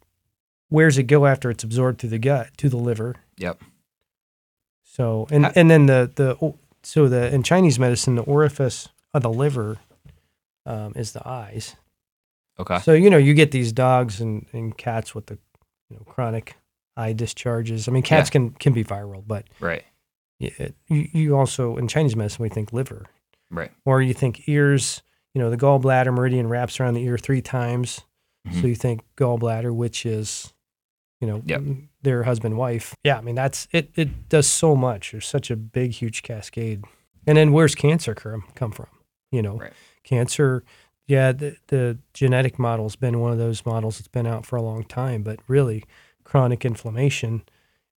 [0.68, 3.16] where's it go after it's absorbed through the gut to the liver?
[3.38, 3.60] Yep.
[4.84, 9.22] So and Ha- and then the the so the in Chinese medicine the orifice of
[9.22, 9.78] the liver
[10.66, 11.76] um, is the eyes.
[12.60, 12.78] Okay.
[12.80, 15.38] So you know you get these dogs and, and cats with the
[15.90, 16.54] you know chronic
[16.96, 17.88] eye discharges.
[17.88, 18.32] I mean cats Yeah.
[18.32, 19.84] can can be viral, but Right.
[20.40, 23.06] it, you you also in Chinese medicine we think liver
[23.50, 23.70] Right.
[23.84, 25.02] or you think ears.
[25.34, 28.00] You know the gallbladder meridian wraps around the ear three times,
[28.48, 28.60] Mhm.
[28.60, 30.52] so you think gallbladder, which is
[31.20, 31.62] you know Yep.
[32.02, 32.94] their husband wife.
[33.04, 33.90] Yeah, I mean that's it.
[33.94, 35.12] It does so much.
[35.12, 36.84] There's such a big huge cascade.
[37.26, 38.86] And then where's cancer come come from?
[39.30, 39.72] You know, Right.
[40.02, 40.64] cancer.
[41.08, 44.62] Yeah, the, the genetic model's been one of those models that's been out for a
[44.62, 45.84] long time, but really,
[46.22, 47.42] chronic inflammation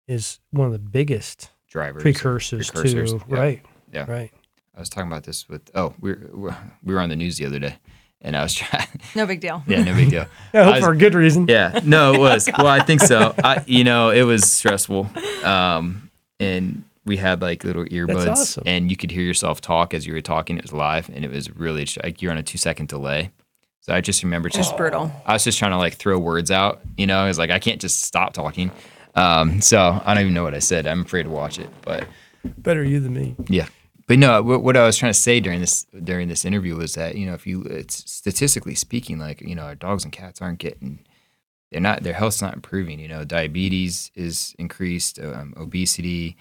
[0.08, 2.02] is one of the biggest Drivers.
[2.02, 3.36] precursors, precursors, to yeah.
[3.36, 4.04] right, Yeah.
[4.10, 4.30] right.
[4.76, 7.44] I was talking about this with oh we were we were on the news the
[7.46, 7.76] other day,
[8.22, 8.86] and I was trying.
[9.16, 9.62] No big deal.
[9.66, 10.26] yeah, no big deal.
[10.54, 11.46] I hope I was- for a good reason.
[11.48, 12.48] Yeah, no, it was.
[12.58, 13.34] well, I think so.
[13.42, 15.10] I, you know, it was stressful.
[15.44, 18.62] Um, and we had like little earbuds, awesome.
[18.66, 20.56] and you could hear yourself talk as you were talking.
[20.56, 23.32] It was live, and it was really like you're on a two second delay.
[23.80, 25.10] So I just remember just Just brutal.
[25.26, 26.80] I was just trying to like throw words out.
[26.96, 28.70] You know, I was like, I can't just stop talking.
[29.16, 30.86] Um, so I don't even know what I said.
[30.86, 32.06] I'm afraid to watch it, but
[32.44, 33.34] Better you than me.
[33.48, 33.66] yeah.
[34.06, 36.94] But no, what, what I was trying to say during this during this interview was
[36.94, 40.40] that you know if you it's statistically speaking, like you know our dogs and cats
[40.40, 41.00] aren't getting
[41.70, 42.98] they're not their health's not improving.
[42.98, 46.36] You know, diabetes is increased, um, obesity,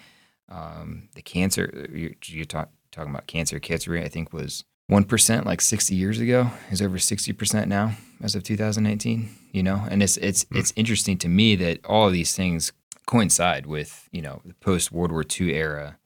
[0.50, 1.88] um, the cancer.
[1.93, 3.60] You're, you're talk, talking about cancer.
[3.60, 6.50] Cancer rate I think was one percent like 60 years ago.
[6.72, 9.30] Is over 60 percent now as of 2019.
[9.52, 10.58] You know, and it's it's Hmm.
[10.58, 12.72] it's interesting to me that all of these things
[13.06, 15.97] coincide with you know the post World War II era.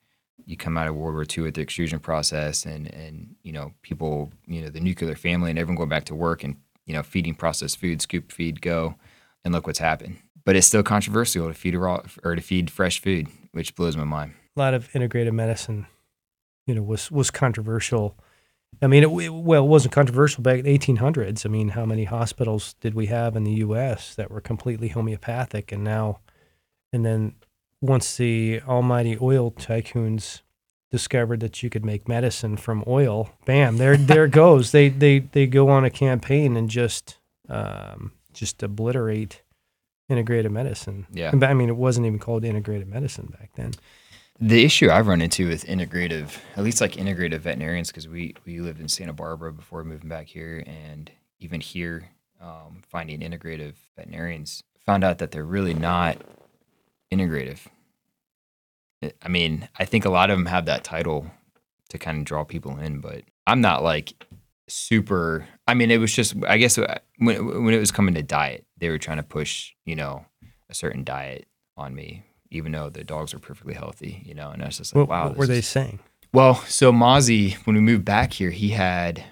[0.45, 3.73] You come out of World War II with the extrusion process, and and you know
[3.81, 7.03] people, you know the nuclear family, and everyone going back to work and you know
[7.03, 8.95] feeding processed food, scoop feed, go,
[9.45, 10.17] and look what's happened.
[10.45, 14.03] But it's still controversial to feed raw or to feed fresh food, which blows my
[14.03, 14.33] mind.
[14.55, 15.87] a lot of integrative medicine,
[16.67, 18.17] you know, was was controversial.
[18.81, 21.45] I mean, it, it- well, it wasn't controversial back in the 1800s.
[21.45, 24.15] I mean, how many hospitals did we have in the U.S.
[24.15, 26.19] that were completely homeopathic, and now,
[26.91, 27.35] and then
[27.81, 30.41] once the almighty oil tycoons
[30.89, 34.71] discovered that you could make medicine from oil, bam, there there goes.
[34.71, 39.42] They they they go on a campaign and just um, just obliterate
[40.13, 41.07] integrative medicine.
[41.11, 41.31] Yeah.
[41.41, 43.73] I mean, it wasn't even called integrative medicine back then.
[44.39, 48.59] The issue I've run into with integrative, at least like integrative veterinarians, because we we
[48.59, 51.09] lived in Santa Barbara before moving back here, and
[51.39, 52.09] even here,
[52.41, 56.17] um, finding integrative veterinarians, found out that they're really not
[57.11, 57.59] integrative.
[59.21, 61.29] I mean, I think a lot of them have that title
[61.89, 64.13] to kind of draw people in, but I'm not like
[64.67, 65.47] super.
[65.67, 68.65] I mean, it was just I guess uh, when when it was coming to diet,
[68.83, 70.25] they were trying to push you know
[70.69, 74.49] a certain diet on me, even though the dogs were perfectly healthy, you know.
[74.49, 75.27] And I was just like, What, wow.
[75.29, 75.99] what were they is- saying?
[76.33, 79.23] well, so Mozzie, when we moved back here, he had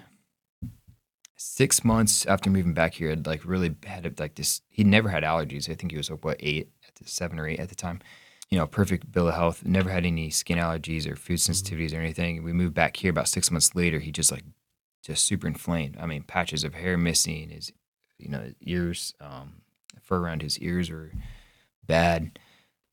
[1.36, 4.62] six months after moving back here, had like really had like this.
[4.70, 5.68] He never had allergies.
[5.68, 8.00] I think he was like what eight, at the, seven or eight at the time.
[8.48, 9.66] You know, perfect bill of health.
[9.66, 11.52] Never had any skin allergies or food mm-hmm.
[11.52, 12.42] sensitivities or anything.
[12.42, 13.98] We moved back here about six months later.
[13.98, 14.44] He just like
[15.04, 15.98] just super inflamed.
[16.00, 17.50] I mean, patches of hair missing.
[17.50, 17.70] His
[18.22, 19.54] you know his ears, um,
[20.02, 21.10] fur around his ears were
[21.86, 22.38] bad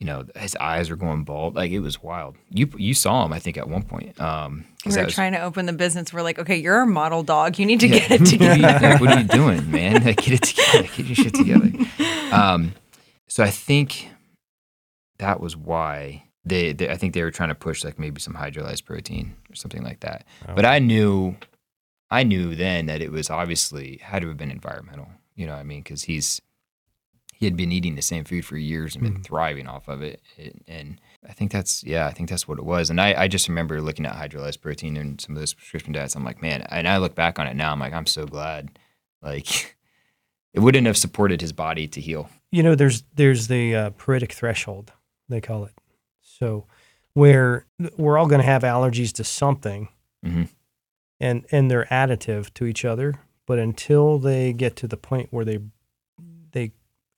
[0.01, 1.55] you know, his eyes were going bald.
[1.57, 2.37] Like it was wild.
[2.49, 4.17] You you saw him, I think, at one point.
[4.21, 6.13] Um, 'cause We were was- trying to open the business.
[6.13, 7.59] We're like, okay, you're a model dog.
[7.59, 8.07] You need to Yeah.
[8.07, 8.89] get it what, are you, together.
[8.91, 10.01] like, what are you doing, man?
[10.05, 10.87] Like, get it together.
[10.95, 11.71] Get your shit together.
[12.31, 12.75] Um,
[13.27, 14.07] so I think
[15.17, 16.89] that was why they, they.
[16.89, 19.99] I think they were trying to push like maybe some hydrolyzed protein or something like
[19.99, 20.25] that.
[20.55, 21.35] But I knew,
[22.09, 25.09] I knew then that it was obviously had to have been environmental.
[25.39, 25.81] You know what I mean?
[25.81, 26.41] Because he's
[27.33, 30.21] he had been eating the same food for years and been thriving off of it.
[30.37, 32.89] It- And I think that's yeah, I think that's what it was.
[32.89, 36.15] And I, I just remember looking at hydrolyzed protein and some of those prescription diets.
[36.15, 37.71] I'm like, man, and I look back on it now.
[37.71, 38.77] I'm like, I'm so glad.
[39.21, 39.77] Like,
[40.53, 42.29] it wouldn't have supported his body to heal.
[42.51, 44.91] you know there's there's the uh, threshold
[45.29, 45.73] they call it
[46.21, 46.65] so
[47.13, 47.65] where
[47.97, 49.87] we're all going to have allergies to something
[50.25, 50.49] Mhm.
[51.19, 53.19] and and they're additive to each other
[53.49, 55.57] but until they get to the point where they
[56.51, 56.71] they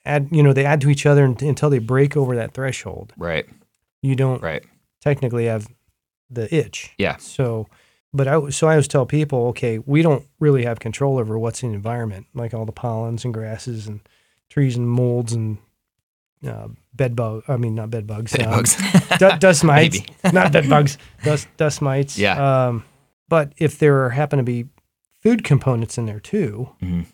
[0.06, 3.46] add you know they add to each other until they break over that threshold Right.
[4.02, 4.64] you don't Right.
[5.02, 5.68] technically have
[6.30, 7.18] the itch Yeah.
[7.18, 7.68] so
[8.14, 11.62] but I so I always tell people okay we don't really have control over what's
[11.64, 14.00] in the environment like all the pollens and grasses and
[14.50, 15.58] trees and molds and
[16.46, 17.44] uh, bed bug.
[17.48, 18.32] I mean, not bed bugs.
[18.36, 18.76] Bed um, bugs.
[19.20, 20.00] du- dust mites.
[20.34, 20.98] Not bed bugs.
[21.24, 22.18] Dust dust mites.
[22.18, 22.36] Yeah.
[22.68, 22.84] Um,
[23.30, 24.66] but if there happen to be
[25.22, 27.06] food components in there too, Mhm.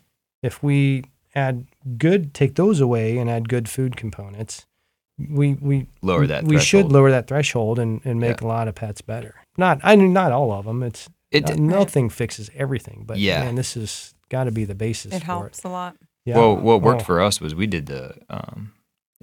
[0.42, 1.04] if we
[1.36, 4.66] add good, take those away and add good food components,
[5.18, 6.44] we we Lower that.
[6.46, 6.92] we should threshold.
[6.92, 9.36] lower that threshold and, and make a lot of pets better.
[9.58, 10.84] Not I mean not all of them.
[10.84, 13.44] It's It, uh, nothing fixes everything, but Yeah.
[13.44, 15.98] man, this has got to be the basis It for helps a lot.
[16.24, 16.38] Yeah.
[16.38, 17.06] Well, what worked Oh.
[17.06, 18.72] for us was we did the um,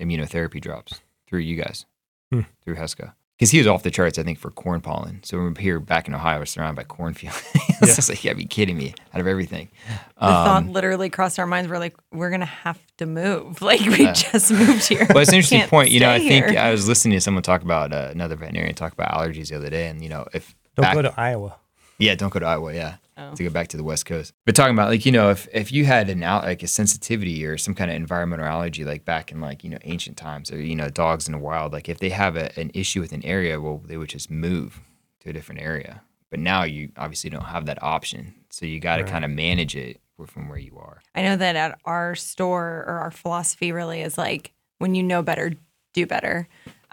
[0.01, 1.87] immunotherapy drops through you guys,
[2.33, 2.41] Hmm.
[2.63, 3.15] through Heska.
[3.37, 5.21] Because he was off the charts, I think, for corn pollen.
[5.25, 7.43] So when we're here back in Ohio, we're surrounded by cornfields.
[7.55, 7.95] it's Yeah.
[7.97, 9.71] just like, you gotta be kidding me out of everything.
[9.89, 11.69] The thought Um, literally crossed our minds.
[11.69, 13.61] We're like, we're gonna have to move.
[13.63, 14.13] Like we Yeah.
[14.13, 15.05] just moved here.
[15.09, 15.91] well, it's an interesting point.
[15.91, 16.59] You know, I think here.
[16.59, 19.69] I was listening to someone talk about uh, another veterinarian talk about allergies the other
[19.71, 21.57] day, and you know, if don't back- go to Iowa.
[21.99, 22.73] Yeah, don't go to Iowa.
[22.73, 23.33] Yeah, Oh.
[23.35, 24.33] to go back to the West Coast.
[24.45, 27.45] But talking about like you know, if if you had an out like a sensitivity
[27.47, 30.61] or some kind of environmental allergy, like back in like you know ancient times, or
[30.61, 33.25] you know dogs in the wild, like if they have a, an issue with an
[33.25, 34.81] area, well, they would just move
[35.21, 36.03] to a different area.
[36.31, 39.13] But now you obviously don't have that option, so you got to Right.
[39.13, 41.01] kind of manage it from where you are.
[41.15, 45.23] I know that at our store or our philosophy really is like when you know
[45.23, 45.53] better,
[45.93, 46.49] do better.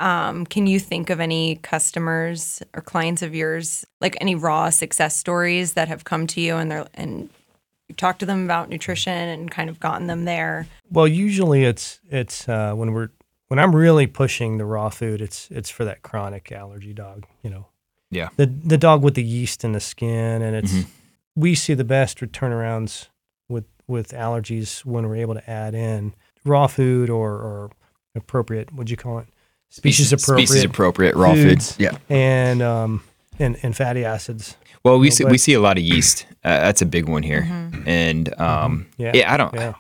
[0.05, 5.15] Um, can you think of any customers or clients of yours, like any raw success
[5.15, 7.29] stories that have come to you and they're and
[7.87, 10.65] you've talked to them about nutrition and kind of gotten them there?
[10.91, 13.09] Well, usually it's it's uh, when we're
[13.49, 17.25] when I'm really pushing the raw food, it's it's for that chronic allergy dog.
[17.43, 17.65] You know,
[18.09, 18.29] Yeah.
[18.37, 20.87] the the dog with the yeast in the skin, and it's Mhm.
[21.35, 23.07] we see the best turnarounds
[23.47, 27.69] with with allergies when we're able to add in raw food or or
[28.15, 28.73] appropriate.
[28.73, 29.27] What'd you call it?
[29.72, 31.72] Species appropriate species appropriate raw foods.
[31.74, 31.84] food.
[31.84, 31.97] Yeah.
[32.09, 33.03] and um
[33.39, 34.55] and and fatty acids.
[34.84, 36.26] Well, we No, see, but- we see a lot of yeast.
[36.43, 37.47] Uh, that's a big one here,
[37.86, 39.11] and um, Yeah.
[39.13, 39.34] yeah.
[39.34, 39.74] I don't Yeah.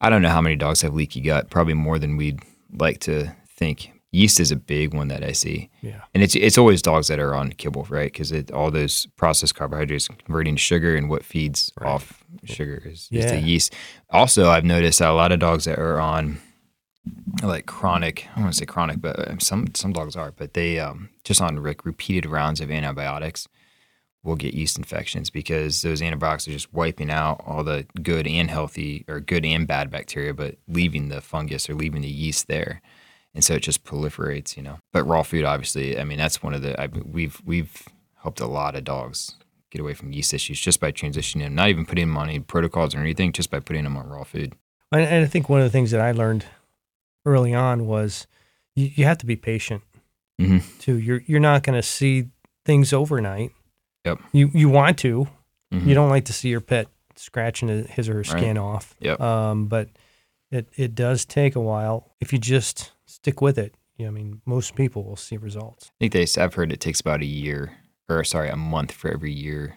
[0.00, 1.48] I don't know how many dogs have leaky gut.
[1.50, 2.40] Probably more than we'd
[2.72, 3.92] like to think.
[4.12, 6.00] Yeast is a big one that I see, Yeah.
[6.14, 8.10] and it's it's always dogs that are on kibble, right?
[8.10, 13.26] Because all those processed carbohydrates converting to sugar, and what feeds off sugar is, is
[13.30, 13.74] the yeast.
[14.10, 16.38] Also, I've noticed that a lot of dogs that are on
[17.42, 20.54] like chronic, I don't want to say chronic, but um, some some dogs are, but
[20.54, 23.48] they um, just on repeated rounds of antibiotics
[24.22, 28.50] will get yeast infections because those antibiotics are just wiping out all the good and
[28.50, 32.80] healthy or good and bad bacteria, but leaving the fungus or leaving the yeast there,
[33.34, 34.78] and so it just proliferates, you know.
[34.92, 37.82] But raw food, obviously, I mean that's one of the I, we've we've
[38.22, 39.36] helped a lot of dogs
[39.70, 42.40] get away from yeast issues just by transitioning them, not even putting them on any
[42.40, 44.54] protocols or anything, just by putting them on raw food.
[44.92, 46.44] And I think one of the things that I learned
[47.26, 48.26] early on was
[48.74, 49.82] you, you have to be patient
[50.40, 50.62] Mhm.
[50.80, 50.96] too.
[50.98, 52.28] You're you're not going to see
[52.64, 53.52] things overnight.
[54.04, 54.20] Yep.
[54.32, 55.28] You you want to.
[55.74, 55.86] Mhm.
[55.86, 58.94] You don't like to see your pet scratching his- or her skin off.
[59.00, 59.20] Yep.
[59.20, 59.88] Um, but
[60.50, 63.74] it it does take a while if you just stick with it.
[63.96, 65.90] Yeah, I mean, most people will see results.
[66.00, 66.26] I think they.
[66.42, 67.72] I've heard it takes about a year,
[68.10, 69.76] or sorry, a month for every year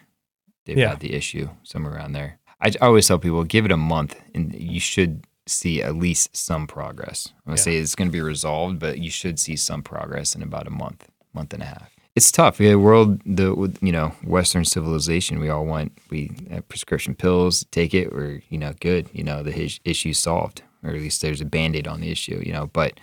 [0.66, 0.90] they've Yeah.
[0.90, 2.38] had the issue, somewhere around there.
[2.60, 6.36] I, I always tell people, give it a month, and you should see at least
[6.36, 7.28] some progress.
[7.28, 7.62] I'm gonna Yeah.
[7.62, 10.70] say it's going to be resolved, but you should see some progress in about a
[10.70, 11.90] month, month and a half.
[12.16, 12.58] It's tough.
[12.58, 16.30] The world, the you know, Western civilization, we all want we
[16.68, 19.08] prescription pills, take it, or you know, good.
[19.12, 22.10] You know, the his, issue's solved, or at least there's a band aid on the
[22.10, 22.42] issue.
[22.44, 22.98] You know, but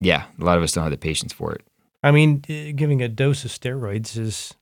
[0.00, 1.62] yeah, a lot of us don't have the patience for it.
[2.02, 4.54] I mean, giving a dose of steroids is,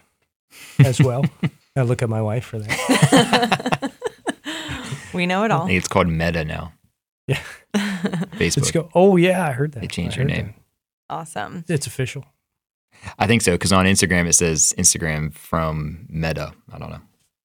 [0.79, 1.23] as well.
[1.75, 3.91] I look at my wife for that.
[5.13, 5.67] We know it all.
[5.67, 6.73] it's called Meta now.
[7.27, 7.41] Yeah.
[7.75, 8.57] Facebook.
[8.57, 8.89] Let's go.
[8.95, 9.81] Oh yeah, I heard that.
[9.81, 10.53] They changed I their heard name.
[11.09, 11.65] Awesome.
[11.67, 12.25] It's official.
[13.19, 16.53] I think so because on Instagram it says Instagram from Meta.
[16.71, 17.01] I don't know.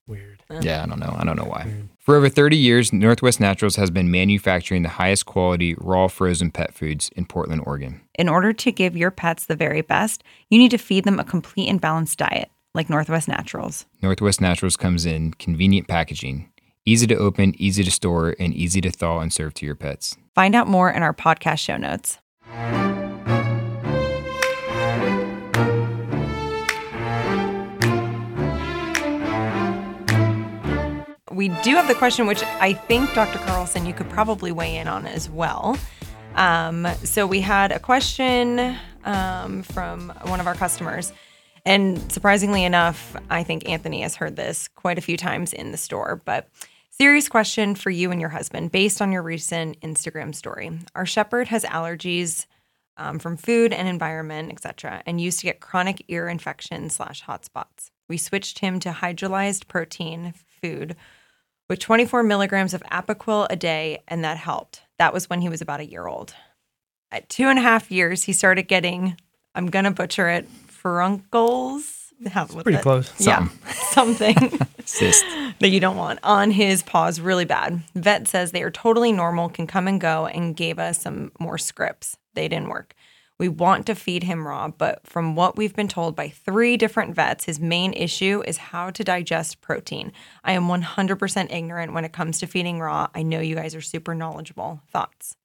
[0.06, 0.42] Weird.
[0.60, 1.14] Yeah, I don't know.
[1.16, 1.64] I don't know why.
[1.66, 1.88] Weird.
[1.98, 6.74] For over 30 years, Northwest Naturals has been manufacturing the highest quality raw frozen pet
[6.74, 8.00] foods in Portland, Oregon.
[8.14, 11.24] In order to give your pets the very best, you need to feed them a
[11.24, 13.86] complete and balanced diet, like Northwest Naturals.
[14.02, 16.50] Northwest Naturals comes in convenient packaging,
[16.84, 20.16] easy to open, easy to store, and easy to thaw and serve to your pets.
[20.34, 22.18] Find out more in our podcast show notes.
[31.40, 33.38] We do have the question, which I think, Dr.
[33.38, 35.78] Carlson, you could probably weigh in on as well.
[36.34, 38.76] Um, so we had a question
[39.06, 41.14] um, from one of our customers.
[41.64, 45.78] And surprisingly enough, I think Anthony has heard this quite a few times in the
[45.78, 46.20] store.
[46.26, 46.50] But
[46.90, 50.70] serious question for you and your husband based on your recent Instagram story.
[50.94, 52.44] Our shepherd has allergies
[52.98, 57.46] um, from food and environment, etc., and used to get chronic ear infection slash hot
[57.46, 57.90] spots.
[58.10, 60.96] We switched him to hydrolyzed protein food
[61.70, 64.82] with 24 milligrams of Apoquel a day, and that helped.
[64.98, 66.34] That was when he was about a year old.
[67.12, 69.16] At two and a half years, he started getting,
[69.54, 71.98] I'm going to butcher it, furuncles.
[72.26, 72.82] Help Pretty it.
[72.82, 73.12] close.
[73.20, 73.48] Yeah,
[73.92, 74.36] something
[74.84, 75.24] Cyst.
[75.60, 77.80] that you don't want on his paws really bad.
[77.94, 81.56] Vet says they are totally normal, can come and go, and gave us some more
[81.56, 82.16] scripts.
[82.34, 82.94] They didn't work.
[83.40, 87.14] We want to feed him raw, but from what we've been told by three different
[87.14, 90.12] vets, his main issue is how to digest protein.
[90.44, 93.08] I am 100% ignorant when it comes to feeding raw.
[93.14, 94.82] I know you guys are super knowledgeable.
[94.92, 95.36] Thoughts?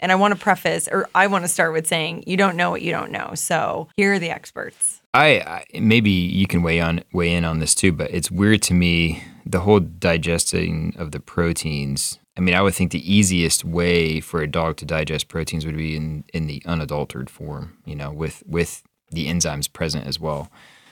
[0.00, 2.72] And I want to preface, or I want to start with saying, you don't know
[2.72, 3.30] what you don't know.
[3.36, 5.00] So here are the experts.
[5.14, 8.60] I, I maybe you can weigh on weigh in on this too, but it's weird
[8.62, 12.18] to me the whole digesting of the proteins.
[12.36, 15.76] I mean, I would think the easiest way for a dog to digest proteins would
[15.76, 20.50] be in in the unadulterated form, you know, with with the enzymes present as well.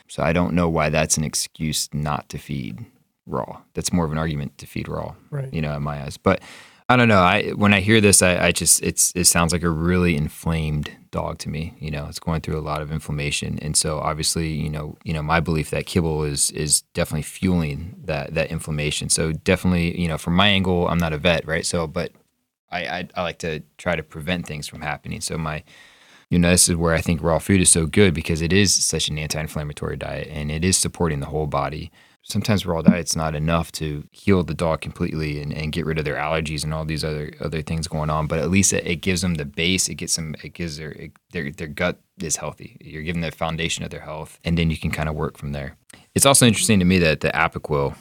[0.08, 2.84] So I don't know why that's an excuse not to feed
[3.26, 3.62] raw.
[3.74, 5.52] That's more of an argument to feed raw, Right.
[5.52, 6.16] you know, in my eyes.
[6.16, 6.40] But
[6.88, 7.20] I don't know.
[7.22, 10.90] I when I hear this, I, I just it's it sounds like a really inflamed
[11.14, 11.74] dog to me.
[11.78, 15.14] You know, it's going through a lot of inflammation, and so obviously, you know, you
[15.14, 19.08] know, my belief that kibble is is definitely fueling that that inflammation.
[19.08, 21.64] So definitely, you know, from my angle, I'm not a vet, right?
[21.64, 22.10] So, but
[22.70, 25.20] I I, I like to try to prevent things from happening.
[25.20, 25.62] So my
[26.30, 28.74] you know, this is where I think raw food is so good because it is
[28.74, 31.92] such an anti-inflammatory diet and it is supporting the whole body
[32.24, 36.04] sometimes raw diet's not enough to heal the dog completely and, and get rid of
[36.04, 38.26] their allergies and all these other other things going on.
[38.26, 39.88] But at least it, it gives them the base.
[39.88, 40.34] It gets them.
[40.42, 42.76] It gives their it, their their gut is healthy.
[42.80, 45.52] You're giving the foundation of their health, and then you can kind of work from
[45.52, 45.76] there.
[46.14, 47.94] It's also interesting to me that the Apoquel,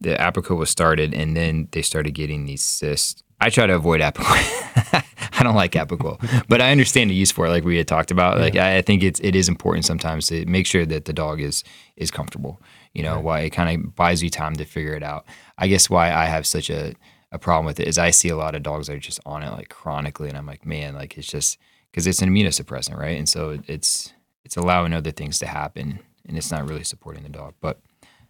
[0.00, 3.22] the Apoquel was started, and then they started getting these cysts.
[3.40, 5.04] I try to avoid Apoquel.
[5.40, 8.10] I don't like Apoquel, but I understand the use for it, like we had talked
[8.10, 8.38] about.
[8.38, 11.40] Like I, I think it's it is important sometimes to make sure that the dog
[11.40, 11.64] is
[11.96, 12.60] is comfortable
[12.98, 13.24] you know, right.
[13.24, 15.24] why it kind of buys you time to figure it out.
[15.56, 16.94] I guess why I have such a,
[17.30, 19.44] a problem with it is I see a lot of dogs that are just on
[19.44, 21.58] it like chronically, and I'm like, man, like it's just
[21.92, 23.16] because it's an immunosuppressant, right?
[23.16, 24.12] And so it's
[24.44, 27.54] it's allowing other things to happen, and it's not really supporting the dog.
[27.60, 27.78] But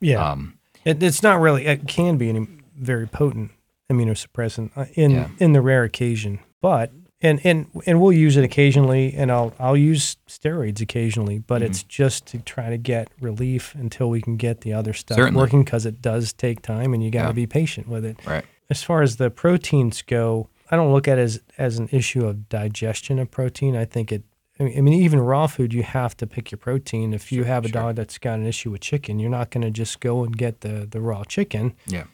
[0.03, 1.65] yeah, um, it, it's not really.
[1.65, 2.47] It can be a
[2.77, 3.53] very potent
[3.91, 5.29] immunosuppressant uh, in yeah.
[5.39, 9.77] in the rare occasion, but and and and we'll use it occasionally, and I'll I'll
[9.77, 11.71] use steroids occasionally, but mm-hmm.
[11.71, 15.41] it's just to try to get relief until we can get the other stuff Certainly.
[15.41, 17.33] working because it does take time, and you got to yeah.
[17.33, 18.25] be patient with it.
[18.25, 18.45] Right.
[18.71, 22.25] As far as the proteins go, I don't look at it as as an issue
[22.25, 23.77] of digestion of protein.
[23.77, 24.23] I think it.
[24.61, 27.15] I mean, even raw food, you have to pick your protein.
[27.15, 27.81] If you sure, have a sure.
[27.81, 30.61] dog that's got an issue with chicken, you're not going to just go and get
[30.61, 31.75] the the raw chicken.
[31.87, 32.05] Yeah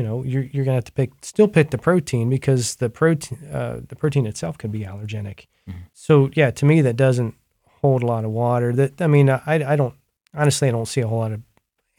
[0.00, 3.38] you know you're you're gonna have to pick still pick the protein because the protein
[3.52, 5.46] uh, the protein itself could be allergenic.
[5.68, 5.80] Mm-hmm.
[5.92, 7.34] So yeah, to me that doesn't
[7.82, 8.72] hold a lot of water.
[8.72, 9.94] That I mean I I don't
[10.32, 11.42] honestly I don't see a whole lot of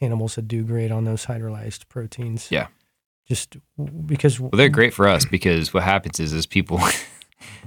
[0.00, 2.50] animals that do great on those hydrolyzed proteins.
[2.50, 2.66] Yeah,
[3.28, 3.56] just
[4.04, 6.80] because well they're great for us because what happens is is people.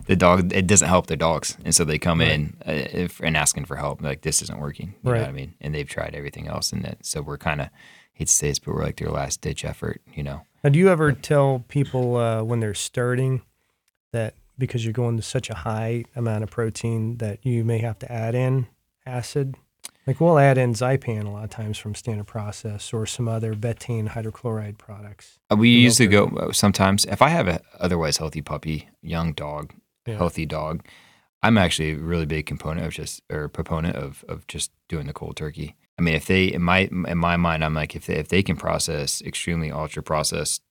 [0.07, 2.31] the dog it doesn't help their dogs and so they come right.
[2.31, 5.17] in uh, if, and asking for help like this isn't working you right.
[5.17, 7.67] know what i mean and they've tried everything else and that so we're kind of
[8.15, 10.41] hate to say this, but we're like their last ditch effort, you know.
[10.63, 13.43] Now, do you ever tell people uh, when they're starting
[14.13, 17.99] that because you're going to such a high amount of protein that you may have
[17.99, 18.67] to add in
[19.05, 19.55] acid?
[20.07, 23.53] Like we'll add in Zypan a lot of times from Standard Process or some other
[23.53, 25.39] betaine hydrochloride products.
[25.51, 29.73] Uh, we usually go uh, sometimes if I have a otherwise healthy puppy, young dog,
[30.05, 30.17] yeah.
[30.17, 30.85] healthy dog.
[31.41, 35.13] I'm actually a really big component of just or proponent of of just doing the
[35.13, 35.75] cold turkey.
[35.97, 38.43] I mean, if they in my in my mind, I'm like if they, if they
[38.43, 40.61] can process extremely ultra processed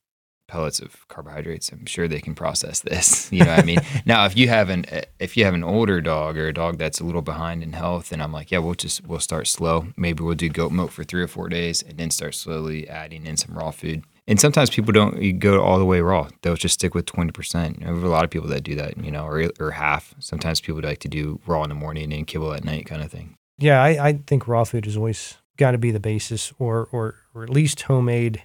[0.47, 3.25] pellets of carbohydrates, I'm sure they can process this.
[3.33, 3.81] You know what I mean?
[4.07, 4.85] now, if you have an
[5.19, 8.11] if you have an older dog or a dog that's a little behind in health,
[8.11, 9.89] then I'm like, yeah, we'll just we'll start slow.
[9.97, 13.27] Maybe we'll do goat milk for three or four days, and then start slowly adding
[13.27, 14.05] in some raw food.
[14.27, 17.81] And sometimes people don't go all the way raw; they'll just stick with twenty percent.
[17.81, 20.15] There are a lot of people that do that, you know, or or half.
[20.19, 23.11] Sometimes people like to do raw in the morning and kibble at night, kind of
[23.11, 23.37] thing.
[23.59, 27.17] Yeah, I, I think raw food is always got to be the basis, or or
[27.35, 28.43] or at least homemade.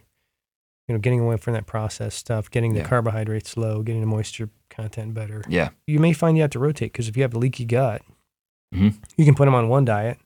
[0.88, 2.88] You know, getting away from that processed stuff, getting the yeah.
[2.88, 5.43] carbohydrates low, getting the moisture content better.
[5.47, 8.01] Yeah, you may find you have to rotate because if you have a leaky gut,
[8.74, 8.97] mm-hmm.
[9.16, 10.18] you can put them on one diet,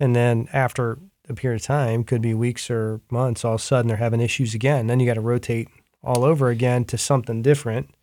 [0.00, 0.98] and then after
[1.28, 4.20] a period of time, could be weeks or months, all of a sudden they're having
[4.20, 4.86] issues again.
[4.86, 5.68] Then you got to rotate
[6.02, 7.94] all over again to something different.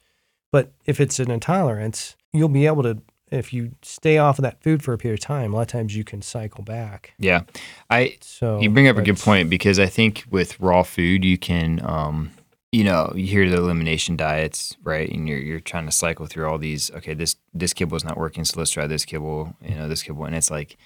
[0.51, 3.01] But if it's an intolerance, you'll be able to
[3.32, 5.67] if you stay off of that food for a period of time, a lot of
[5.67, 7.13] times you can cycle back.
[7.19, 7.41] Yeah,
[7.89, 8.17] I.
[8.21, 11.82] So you bring up a good point because I think with raw food you can,
[11.84, 12.32] um,
[12.71, 15.09] you know, you hear the elimination diets, right?
[15.09, 16.91] And you're you're trying to cycle through all these.
[16.91, 19.55] Okay, this this kibble is not working, so let's try this kibble.
[19.61, 20.77] You know, this kibble, and it's like.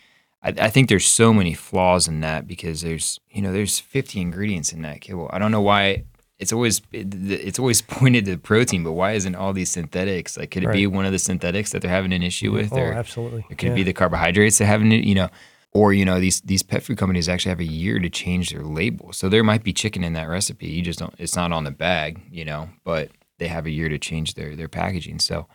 [0.46, 4.20] I, I think there's so many flaws in that because there's you know there's 50
[4.20, 5.30] ingredients in that kibble.
[5.32, 6.04] I don't know why
[6.44, 10.38] it's always it's always pointed to protein, but why isn't all these synthetics?
[10.38, 10.74] Like, could it right.
[10.74, 12.74] be one of the synthetics that they're having an issue with?
[12.74, 13.46] Oh, or, absolutely.
[13.50, 13.72] Or could yeah.
[13.72, 14.92] it be the carbohydrates they're having?
[14.92, 15.30] You know,
[15.72, 18.62] or you know these these pet food companies actually have a year to change their
[18.62, 20.68] label, so there might be chicken in that recipe.
[20.68, 21.16] You just don't.
[21.18, 24.56] It's not on the bag, you know, but they have a year to change their
[24.56, 25.20] their packaging.
[25.20, 25.48] So,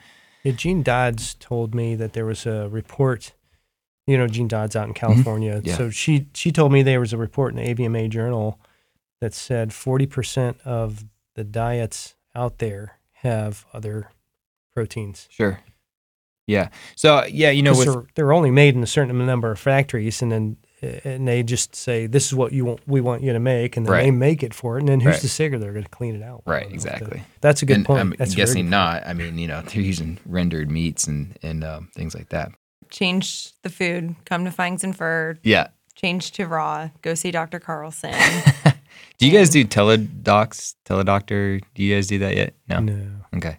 [0.43, 3.35] yeah, Jean Dodds told me that there was a report.
[4.07, 5.07] You know, Jean Dodds out in mm-hmm.
[5.07, 5.57] California.
[5.59, 5.69] Mm-hmm.
[5.69, 5.77] Yeah.
[5.77, 8.59] So she she told me there was a report in the AVMA journal
[9.21, 11.05] that said 40% of
[11.35, 14.11] the diets out there have other
[14.75, 15.29] proteins.
[15.31, 15.61] Sure.
[16.47, 16.69] Yeah.
[16.97, 20.23] So yeah, you know, with, they're, they're, only made in a certain number of factories,
[20.23, 23.39] and then and they just say this is what you want, we want you to
[23.39, 24.03] make, and then right.
[24.05, 25.21] they make it for it, and then who's right.
[25.21, 26.43] to say they're going to clean it out?
[26.47, 26.71] Right.
[26.71, 27.23] Exactly.
[27.43, 28.01] That's a good and point.
[28.01, 29.07] I'm That's guessing not.
[29.07, 32.53] I mean, you know, they're using rendered meats and and um, things like that.
[32.89, 34.17] Change the food.
[34.25, 35.39] Come to Fangs and Fur.
[35.43, 35.69] Yeah.
[35.95, 36.89] Change to raw.
[37.03, 37.61] Go see Dr.
[37.61, 38.15] Carlson.
[39.19, 41.61] do you guys do teledocs, teledoctor?
[41.75, 42.55] Do you guys do that yet?
[42.69, 42.81] No.
[42.81, 43.07] No.
[43.37, 43.59] Okay.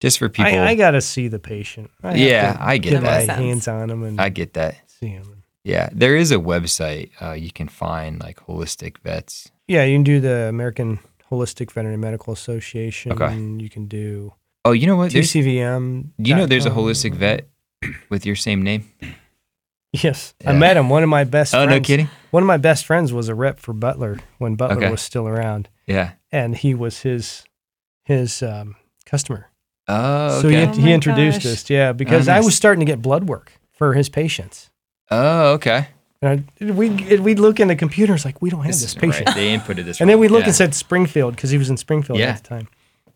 [0.00, 0.52] Just for people.
[0.52, 1.90] I, I got to see the patient.
[2.02, 3.26] I have Yeah, to I get get that.
[3.26, 4.76] my hands on them and I get that.
[4.86, 5.42] see them.
[5.64, 9.50] Yeah, there is a website uh, you can find like holistic vets.
[9.66, 13.12] Yeah, you can do the American Holistic Veterinary Medical Association.
[13.12, 13.34] Okay.
[13.36, 14.32] You can do
[14.64, 15.12] Oh, you know what?
[15.12, 16.08] There's, do TCVM.
[16.18, 17.48] you know there's a holistic vet
[18.08, 18.88] with your same name?
[20.02, 20.90] Yes, I met him.
[20.90, 21.54] One of my best.
[21.54, 22.10] Oh, friends, no kidding.
[22.30, 24.90] One of my best friends was a rep for Butler when Butler Okay.
[24.90, 26.10] was still around, Yeah.
[26.30, 27.44] and he was his
[28.04, 28.76] his um,
[29.06, 29.48] customer.
[29.88, 31.52] Oh, So he, Oh he introduced gosh.
[31.52, 31.70] us.
[31.70, 32.44] Yeah, because I nice.
[32.44, 34.70] was starting to get blood work for his patients.
[35.10, 35.88] oh, okay.
[36.20, 39.28] And I, we we'd look in the computers like we don't have this, isn't patient,
[39.28, 39.34] right.
[39.36, 40.00] They inputted this.
[40.02, 40.46] and then we look Yeah.
[40.48, 42.26] and said Springfield because he was in Springfield Yeah.
[42.32, 42.68] at the time.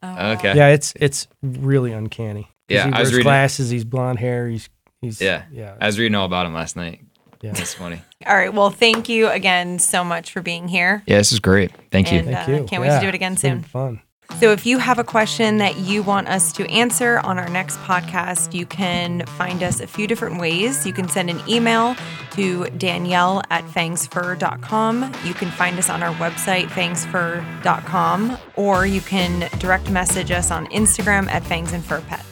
[0.03, 0.55] Oh, Okay.
[0.57, 2.49] Yeah, it's it's really uncanny.
[2.69, 3.69] Yeah, he I was wears reading- glasses.
[3.71, 4.49] He's blonde hair.
[4.49, 4.69] He's
[5.03, 5.43] he's Yeah.
[5.53, 7.01] yeah I was reading all about him last night.
[7.43, 7.53] yeah.
[7.53, 8.01] That's funny.
[8.27, 8.55] All right.
[8.55, 11.03] Well, thank you again so much for being here.
[11.07, 11.73] Yeah, this is great.
[11.91, 12.21] Thank you.
[12.21, 12.65] And- Thank uh, you.
[12.65, 13.65] can't wait to do it again it's been soon.
[13.65, 14.01] Fun.
[14.41, 17.77] So, if you have a question that you want us to answer on our next
[17.81, 20.87] podcast, you can find us a few different ways.
[20.87, 21.97] You can send an email
[22.31, 25.13] to Danielle at fangsfur.com.
[25.25, 30.67] You can find us on our website, fangsfur.com, or you can direct message us on
[30.69, 32.25] Instagram at fangs and fur pets.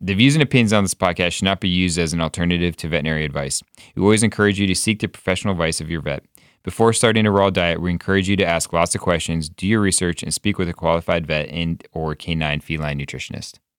[0.00, 2.88] The views and opinions on this podcast should not be used as an alternative to
[2.88, 3.62] veterinary advice.
[3.94, 6.22] We always encourage you to seek the professional advice of your vet.
[6.64, 9.80] Before starting a raw diet, we encourage you to ask lots of questions, do your
[9.80, 13.58] research, and speak with a qualified vet and or canine feline nutritionist.